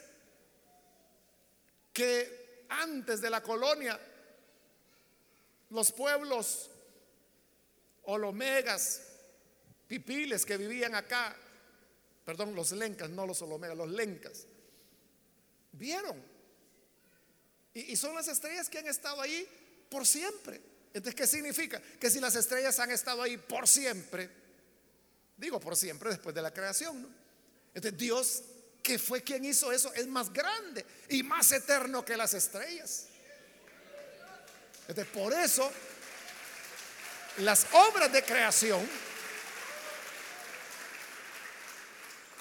[1.92, 4.00] que antes de la colonia
[5.68, 6.70] los pueblos
[8.06, 9.02] olomegas,
[9.86, 11.36] pipiles que vivían acá,
[12.24, 14.46] perdón, los lencas, no los olomegas, los lencas,
[15.72, 16.20] vieron.
[17.74, 19.46] Y, son las estrellas que han estado ahí
[19.90, 20.60] por siempre.
[20.94, 21.80] Entonces, ¿qué significa?
[22.00, 24.30] Que si las estrellas han estado ahí por siempre,
[25.36, 27.06] digo por siempre después de la creación.
[27.74, 28.42] Entonces, Dios,
[28.82, 33.08] que fue quien hizo eso, es más grande y más eterno que las estrellas.
[34.88, 35.70] Entonces, por eso
[37.38, 38.88] las obras de creación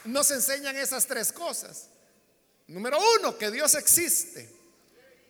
[0.05, 1.87] nos enseñan esas tres cosas.
[2.67, 4.49] Número uno, que Dios existe.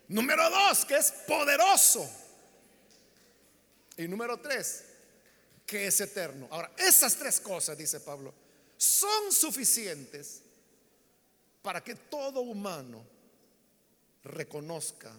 [0.07, 2.09] Número dos, que es poderoso.
[3.97, 4.83] Y número tres,
[5.65, 6.47] que es eterno.
[6.51, 8.33] Ahora, esas tres cosas, dice Pablo,
[8.77, 10.41] son suficientes
[11.61, 13.05] para que todo humano
[14.23, 15.11] reconozca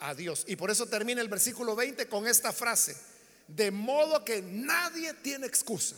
[0.00, 0.44] a Dios.
[0.48, 3.11] Y por eso termina el versículo 20 con esta frase.
[3.54, 5.96] De modo que nadie tiene excusa.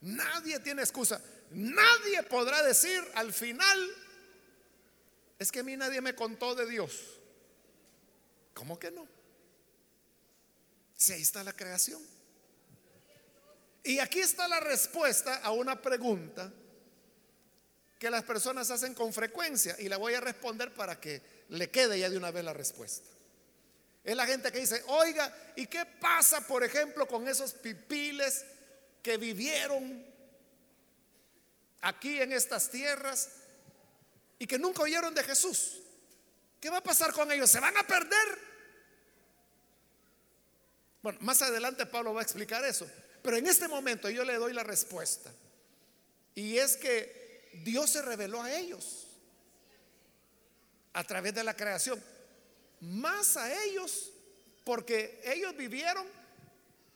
[0.00, 1.20] Nadie tiene excusa.
[1.50, 3.78] Nadie podrá decir al final,
[5.38, 7.20] es que a mí nadie me contó de Dios.
[8.54, 9.06] ¿Cómo que no?
[10.96, 12.02] Si ahí está la creación.
[13.82, 16.50] Y aquí está la respuesta a una pregunta
[17.98, 21.98] que las personas hacen con frecuencia y la voy a responder para que le quede
[21.98, 23.08] ya de una vez la respuesta.
[24.04, 28.44] Es la gente que dice, oiga, ¿y qué pasa, por ejemplo, con esos pipiles
[29.02, 30.06] que vivieron
[31.80, 33.30] aquí en estas tierras
[34.38, 35.80] y que nunca oyeron de Jesús?
[36.60, 37.50] ¿Qué va a pasar con ellos?
[37.50, 38.38] ¿Se van a perder?
[41.02, 42.86] Bueno, más adelante Pablo va a explicar eso.
[43.22, 45.32] Pero en este momento yo le doy la respuesta.
[46.34, 49.06] Y es que Dios se reveló a ellos.
[50.94, 52.02] a través de la creación,
[52.84, 54.12] más a ellos,
[54.64, 56.06] porque ellos vivieron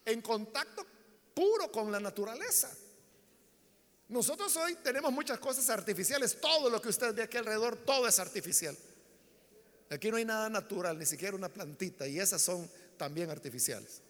[0.04, 0.86] en contacto
[1.34, 2.70] puro con la naturaleza.
[4.08, 8.18] Nosotros hoy tenemos muchas cosas artificiales, todo lo que usted ve aquí alrededor, todo es
[8.18, 8.76] artificial.
[9.90, 14.02] Aquí no hay nada natural, ni siquiera una plantita, y esas son también artificiales.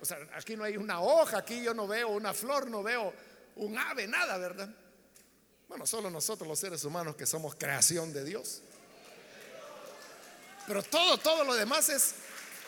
[0.00, 3.12] O sea, aquí no hay una hoja, aquí yo no veo una flor, no veo
[3.56, 4.74] un ave, nada, ¿verdad?
[5.68, 8.62] Bueno, solo nosotros los seres humanos que somos creación de Dios.
[10.66, 12.14] Pero todo, todo lo demás es,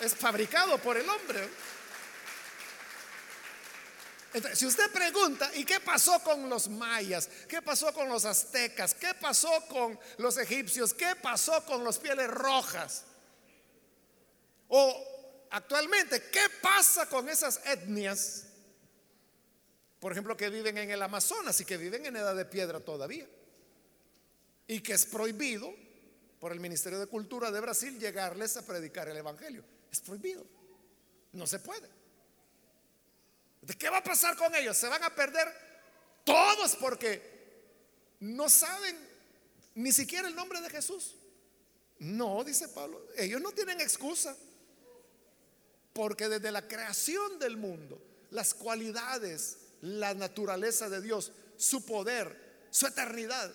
[0.01, 1.49] es fabricado por el hombre.
[4.55, 7.29] Si usted pregunta, ¿y qué pasó con los mayas?
[7.47, 8.95] ¿Qué pasó con los aztecas?
[8.95, 10.95] ¿Qué pasó con los egipcios?
[10.95, 13.05] ¿Qué pasó con los pieles rojas?
[14.69, 18.45] O actualmente, ¿qué pasa con esas etnias?
[20.01, 23.27] Por ejemplo, que viven en el Amazonas y que viven en edad de piedra todavía.
[24.67, 25.75] Y que es prohibido
[26.43, 29.65] por el Ministerio de Cultura de Brasil llegarles a predicar el Evangelio.
[29.93, 30.45] Es prohibido.
[31.31, 31.89] No se puede.
[33.61, 34.77] ¿De qué va a pasar con ellos?
[34.77, 35.47] Se van a perder
[36.25, 37.23] todos porque
[38.19, 38.99] no saben
[39.77, 41.15] ni siquiera el nombre de Jesús.
[42.01, 44.37] No, dice Pablo, ellos no tienen excusa.
[45.93, 52.89] Porque desde la creación del mundo, las cualidades, la naturaleza de Dios, su poder, su
[52.89, 53.55] eternidad,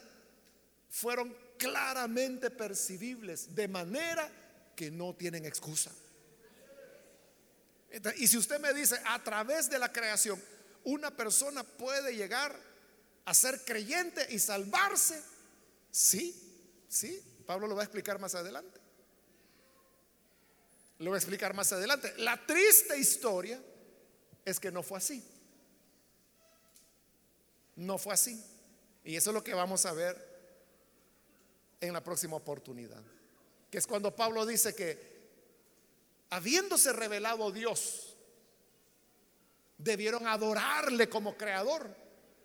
[0.89, 4.29] fueron claramente percibibles de manera
[4.75, 5.91] que no tienen excusa.
[8.17, 10.41] Y si usted me dice, a través de la creación,
[10.83, 12.55] una persona puede llegar
[13.25, 15.21] a ser creyente y salvarse,
[15.91, 18.79] sí, sí, Pablo lo va a explicar más adelante.
[20.99, 22.13] Lo voy a explicar más adelante.
[22.17, 23.61] La triste historia
[24.43, 25.23] es que no fue así.
[27.75, 28.43] No fue así.
[29.03, 30.26] Y eso es lo que vamos a ver
[31.79, 33.01] en la próxima oportunidad.
[33.69, 35.17] Que es cuando Pablo dice que
[36.29, 38.15] habiéndose revelado Dios,
[39.77, 41.95] debieron adorarle como creador.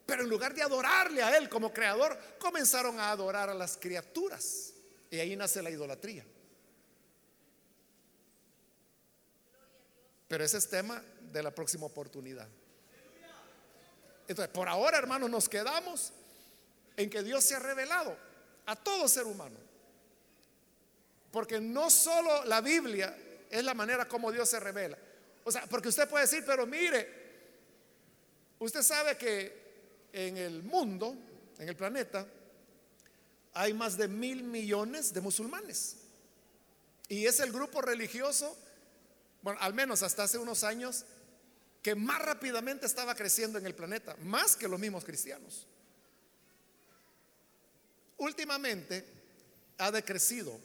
[0.04, 4.74] Pero en lugar de adorarle a Él como creador, comenzaron a adorar a las criaturas.
[5.10, 6.24] Y ahí nace la idolatría.
[10.28, 12.48] Pero ese es tema de la próxima oportunidad.
[14.26, 16.12] Entonces, por ahora, hermanos, nos quedamos
[16.96, 18.16] en que Dios se ha revelado
[18.66, 19.56] a todo ser humano.
[21.30, 23.16] Porque no solo la Biblia
[23.50, 24.98] es la manera como Dios se revela.
[25.44, 27.08] O sea, porque usted puede decir, pero mire,
[28.58, 31.16] usted sabe que en el mundo,
[31.58, 32.26] en el planeta,
[33.54, 35.96] hay más de mil millones de musulmanes.
[37.08, 38.56] Y es el grupo religioso,
[39.42, 41.04] bueno, al menos hasta hace unos años,
[41.82, 45.66] que más rápidamente estaba creciendo en el planeta, más que los mismos cristianos.
[48.22, 49.04] Últimamente
[49.78, 50.56] ha decrecido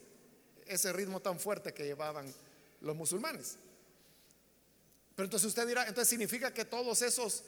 [0.67, 2.31] ese ritmo tan fuerte que llevaban
[2.81, 3.57] los musulmanes.
[5.15, 7.43] Pero entonces usted dirá, entonces significa que todos esos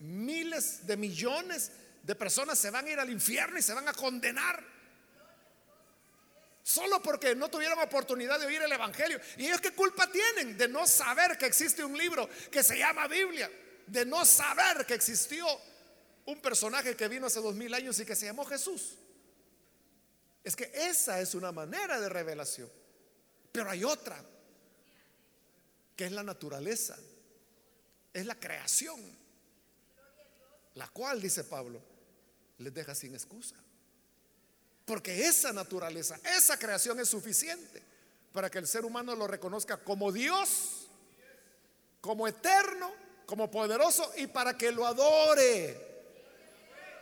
[0.00, 1.70] miles de millones
[2.02, 4.62] de personas se van a ir al infierno y se van a condenar.
[6.62, 9.18] Solo porque no tuvieron oportunidad de oír el Evangelio.
[9.38, 13.08] ¿Y ellos qué culpa tienen de no saber que existe un libro que se llama
[13.08, 13.50] Biblia?
[13.86, 15.46] De no saber que existió
[16.26, 18.98] un personaje que vino hace dos mil años y que se llamó Jesús.
[20.48, 22.70] Es que esa es una manera de revelación.
[23.52, 24.18] Pero hay otra
[25.94, 26.96] que es la naturaleza,
[28.14, 28.98] es la creación,
[30.72, 31.82] la cual, dice Pablo,
[32.56, 33.56] les deja sin excusa.
[34.86, 37.82] Porque esa naturaleza, esa creación es suficiente
[38.32, 40.88] para que el ser humano lo reconozca como Dios,
[42.00, 42.90] como eterno,
[43.26, 45.78] como poderoso y para que lo adore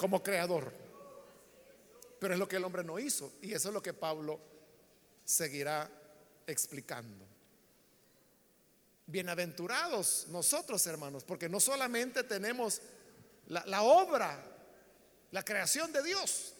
[0.01, 0.86] como creador.
[2.19, 4.41] Pero es lo que el hombre no hizo y eso es lo que Pablo
[5.25, 5.91] seguirá
[6.47, 7.27] explicando.
[9.07, 12.81] Bienaventurados nosotros, hermanos, porque no solamente tenemos
[13.47, 14.43] la, obra,
[15.31, 16.55] la creación de Dios,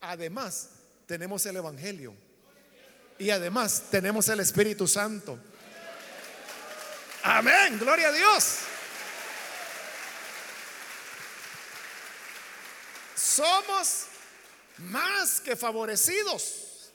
[0.00, 0.70] además
[1.06, 2.14] tenemos el Evangelio
[3.18, 5.38] y además tenemos el Espíritu Santo.
[7.22, 8.58] Amén, gloria a Dios.
[13.14, 14.06] Somos
[14.78, 16.92] más que favorecidos,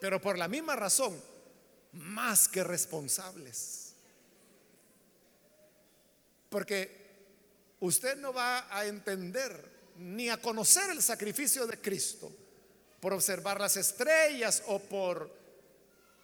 [0.00, 1.20] pero por la misma razón
[1.92, 3.92] más que responsables.
[6.48, 7.06] Porque
[7.80, 12.30] usted no va a entender ni a conocer el sacrificio de Cristo
[13.00, 15.36] por observar las estrellas o por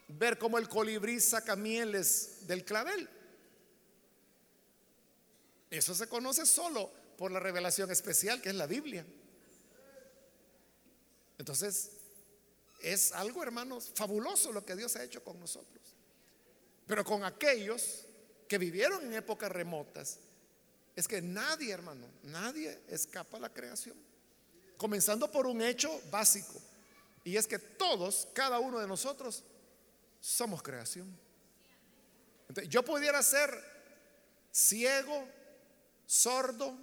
[0.08, 3.08] ver cómo el colibrí saca mieles del clavel.
[5.70, 9.04] Eso se conoce solo por la revelación especial que es la Biblia.
[11.38, 11.90] Entonces,
[12.80, 15.82] es algo, hermanos, fabuloso lo que Dios ha hecho con nosotros.
[16.86, 18.06] Pero con aquellos
[18.46, 20.18] que vivieron en épocas remotas,
[20.94, 23.96] es que nadie, hermano, nadie escapa a la creación.
[24.76, 26.60] Comenzando por un hecho básico.
[27.24, 29.42] Y es que todos, cada uno de nosotros,
[30.20, 31.18] somos creación.
[32.68, 33.50] yo pudiera ser
[34.52, 35.26] ciego,
[36.06, 36.76] sordo,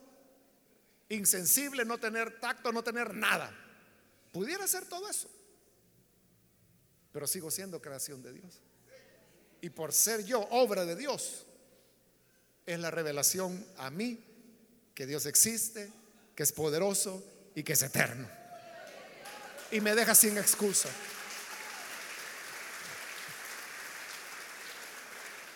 [1.10, 3.56] insensible, no tener tacto, no tener nada.
[4.32, 5.30] Pudiera ser todo eso.
[7.12, 8.62] Pero sigo siendo creación de Dios.
[9.62, 11.46] Y por ser yo obra de Dios,
[12.66, 14.24] es la revelación a mí
[14.96, 15.92] que Dios existe,
[16.36, 17.24] que es poderoso
[17.56, 18.30] y que es eterno.
[19.72, 20.90] Y me deja sin excusa.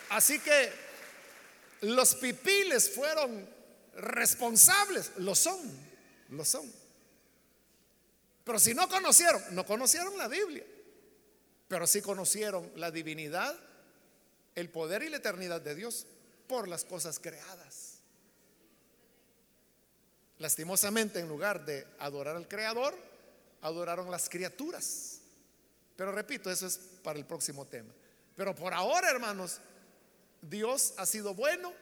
[0.10, 0.72] Así que
[1.82, 3.48] los pipiles fueron
[3.96, 5.60] responsables, lo son,
[6.30, 6.72] lo son.
[8.46, 10.64] Pero si no conocieron, no conocieron la Biblia,
[11.68, 13.54] pero sí conocieron la divinidad,
[14.54, 16.06] el poder y la eternidad de Dios
[16.48, 17.96] por las cosas creadas.
[20.38, 22.96] Lastimosamente, en lugar de adorar al Creador,
[23.62, 25.22] adoraron las criaturas.
[25.96, 27.93] Pero repito, eso es para el próximo tema.
[28.36, 29.60] Pero por ahora, hermanos,
[30.41, 31.74] Dios ha sido bueno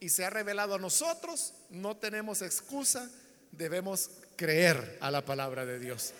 [0.00, 1.54] y se ha revelado a nosotros.
[1.70, 3.10] No tenemos excusa,
[3.52, 6.14] debemos creer a la palabra de Dios.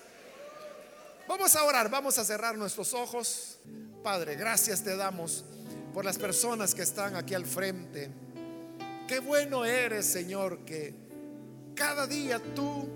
[1.28, 3.58] Vamos a orar, vamos a cerrar nuestros ojos.
[4.02, 5.44] Padre, gracias te damos
[5.94, 8.10] por las personas que están aquí al frente.
[9.06, 10.94] Qué bueno eres, Señor, que
[11.76, 12.88] cada día tú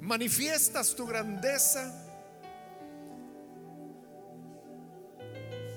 [0.00, 1.90] manifiestas tu grandeza.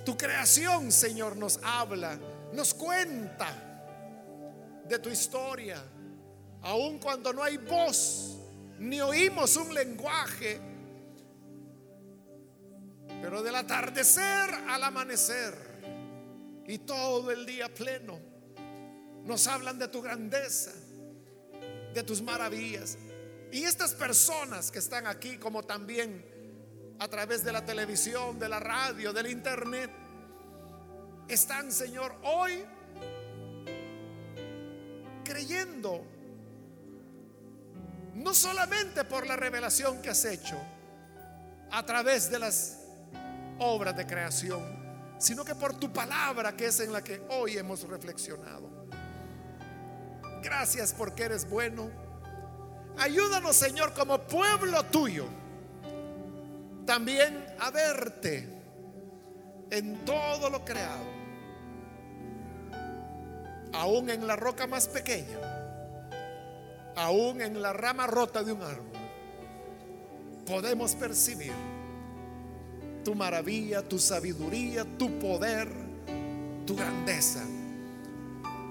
[0.03, 2.19] Tu creación, Señor, nos habla,
[2.51, 3.73] nos cuenta
[4.85, 5.81] de tu historia,
[6.63, 8.37] aun cuando no hay voz,
[8.79, 10.59] ni oímos un lenguaje,
[13.21, 15.53] pero del atardecer al amanecer
[16.67, 18.19] y todo el día pleno
[19.25, 20.71] nos hablan de tu grandeza,
[21.93, 22.97] de tus maravillas.
[23.51, 26.25] Y estas personas que están aquí, como también
[26.99, 29.91] a través de la televisión, de la radio, del internet,
[31.27, 32.65] están, Señor, hoy
[35.23, 36.05] creyendo,
[38.15, 40.57] no solamente por la revelación que has hecho
[41.71, 42.79] a través de las
[43.59, 44.83] obras de creación,
[45.17, 48.87] sino que por tu palabra que es en la que hoy hemos reflexionado.
[50.41, 51.89] Gracias porque eres bueno.
[52.97, 55.25] Ayúdanos, Señor, como pueblo tuyo,
[56.85, 58.47] también a verte
[59.71, 61.05] en todo lo creado,
[63.73, 65.39] aún en la roca más pequeña,
[66.95, 68.91] aún en la rama rota de un árbol,
[70.45, 71.53] podemos percibir
[73.03, 75.69] tu maravilla, tu sabiduría, tu poder,
[76.65, 77.43] tu grandeza.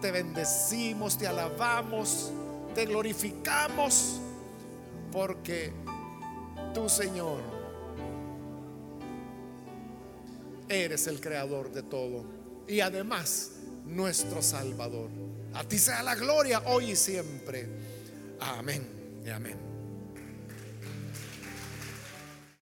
[0.01, 2.33] Te bendecimos, te alabamos,
[2.75, 4.20] te glorificamos,
[5.12, 5.73] porque
[6.75, 7.41] tú, Señor,
[10.68, 12.25] eres el creador de todo
[12.66, 13.51] y además
[13.85, 15.11] nuestro Salvador.
[15.55, 17.68] A ti sea la gloria hoy y siempre.
[18.43, 18.86] Amén
[19.24, 19.72] y amén.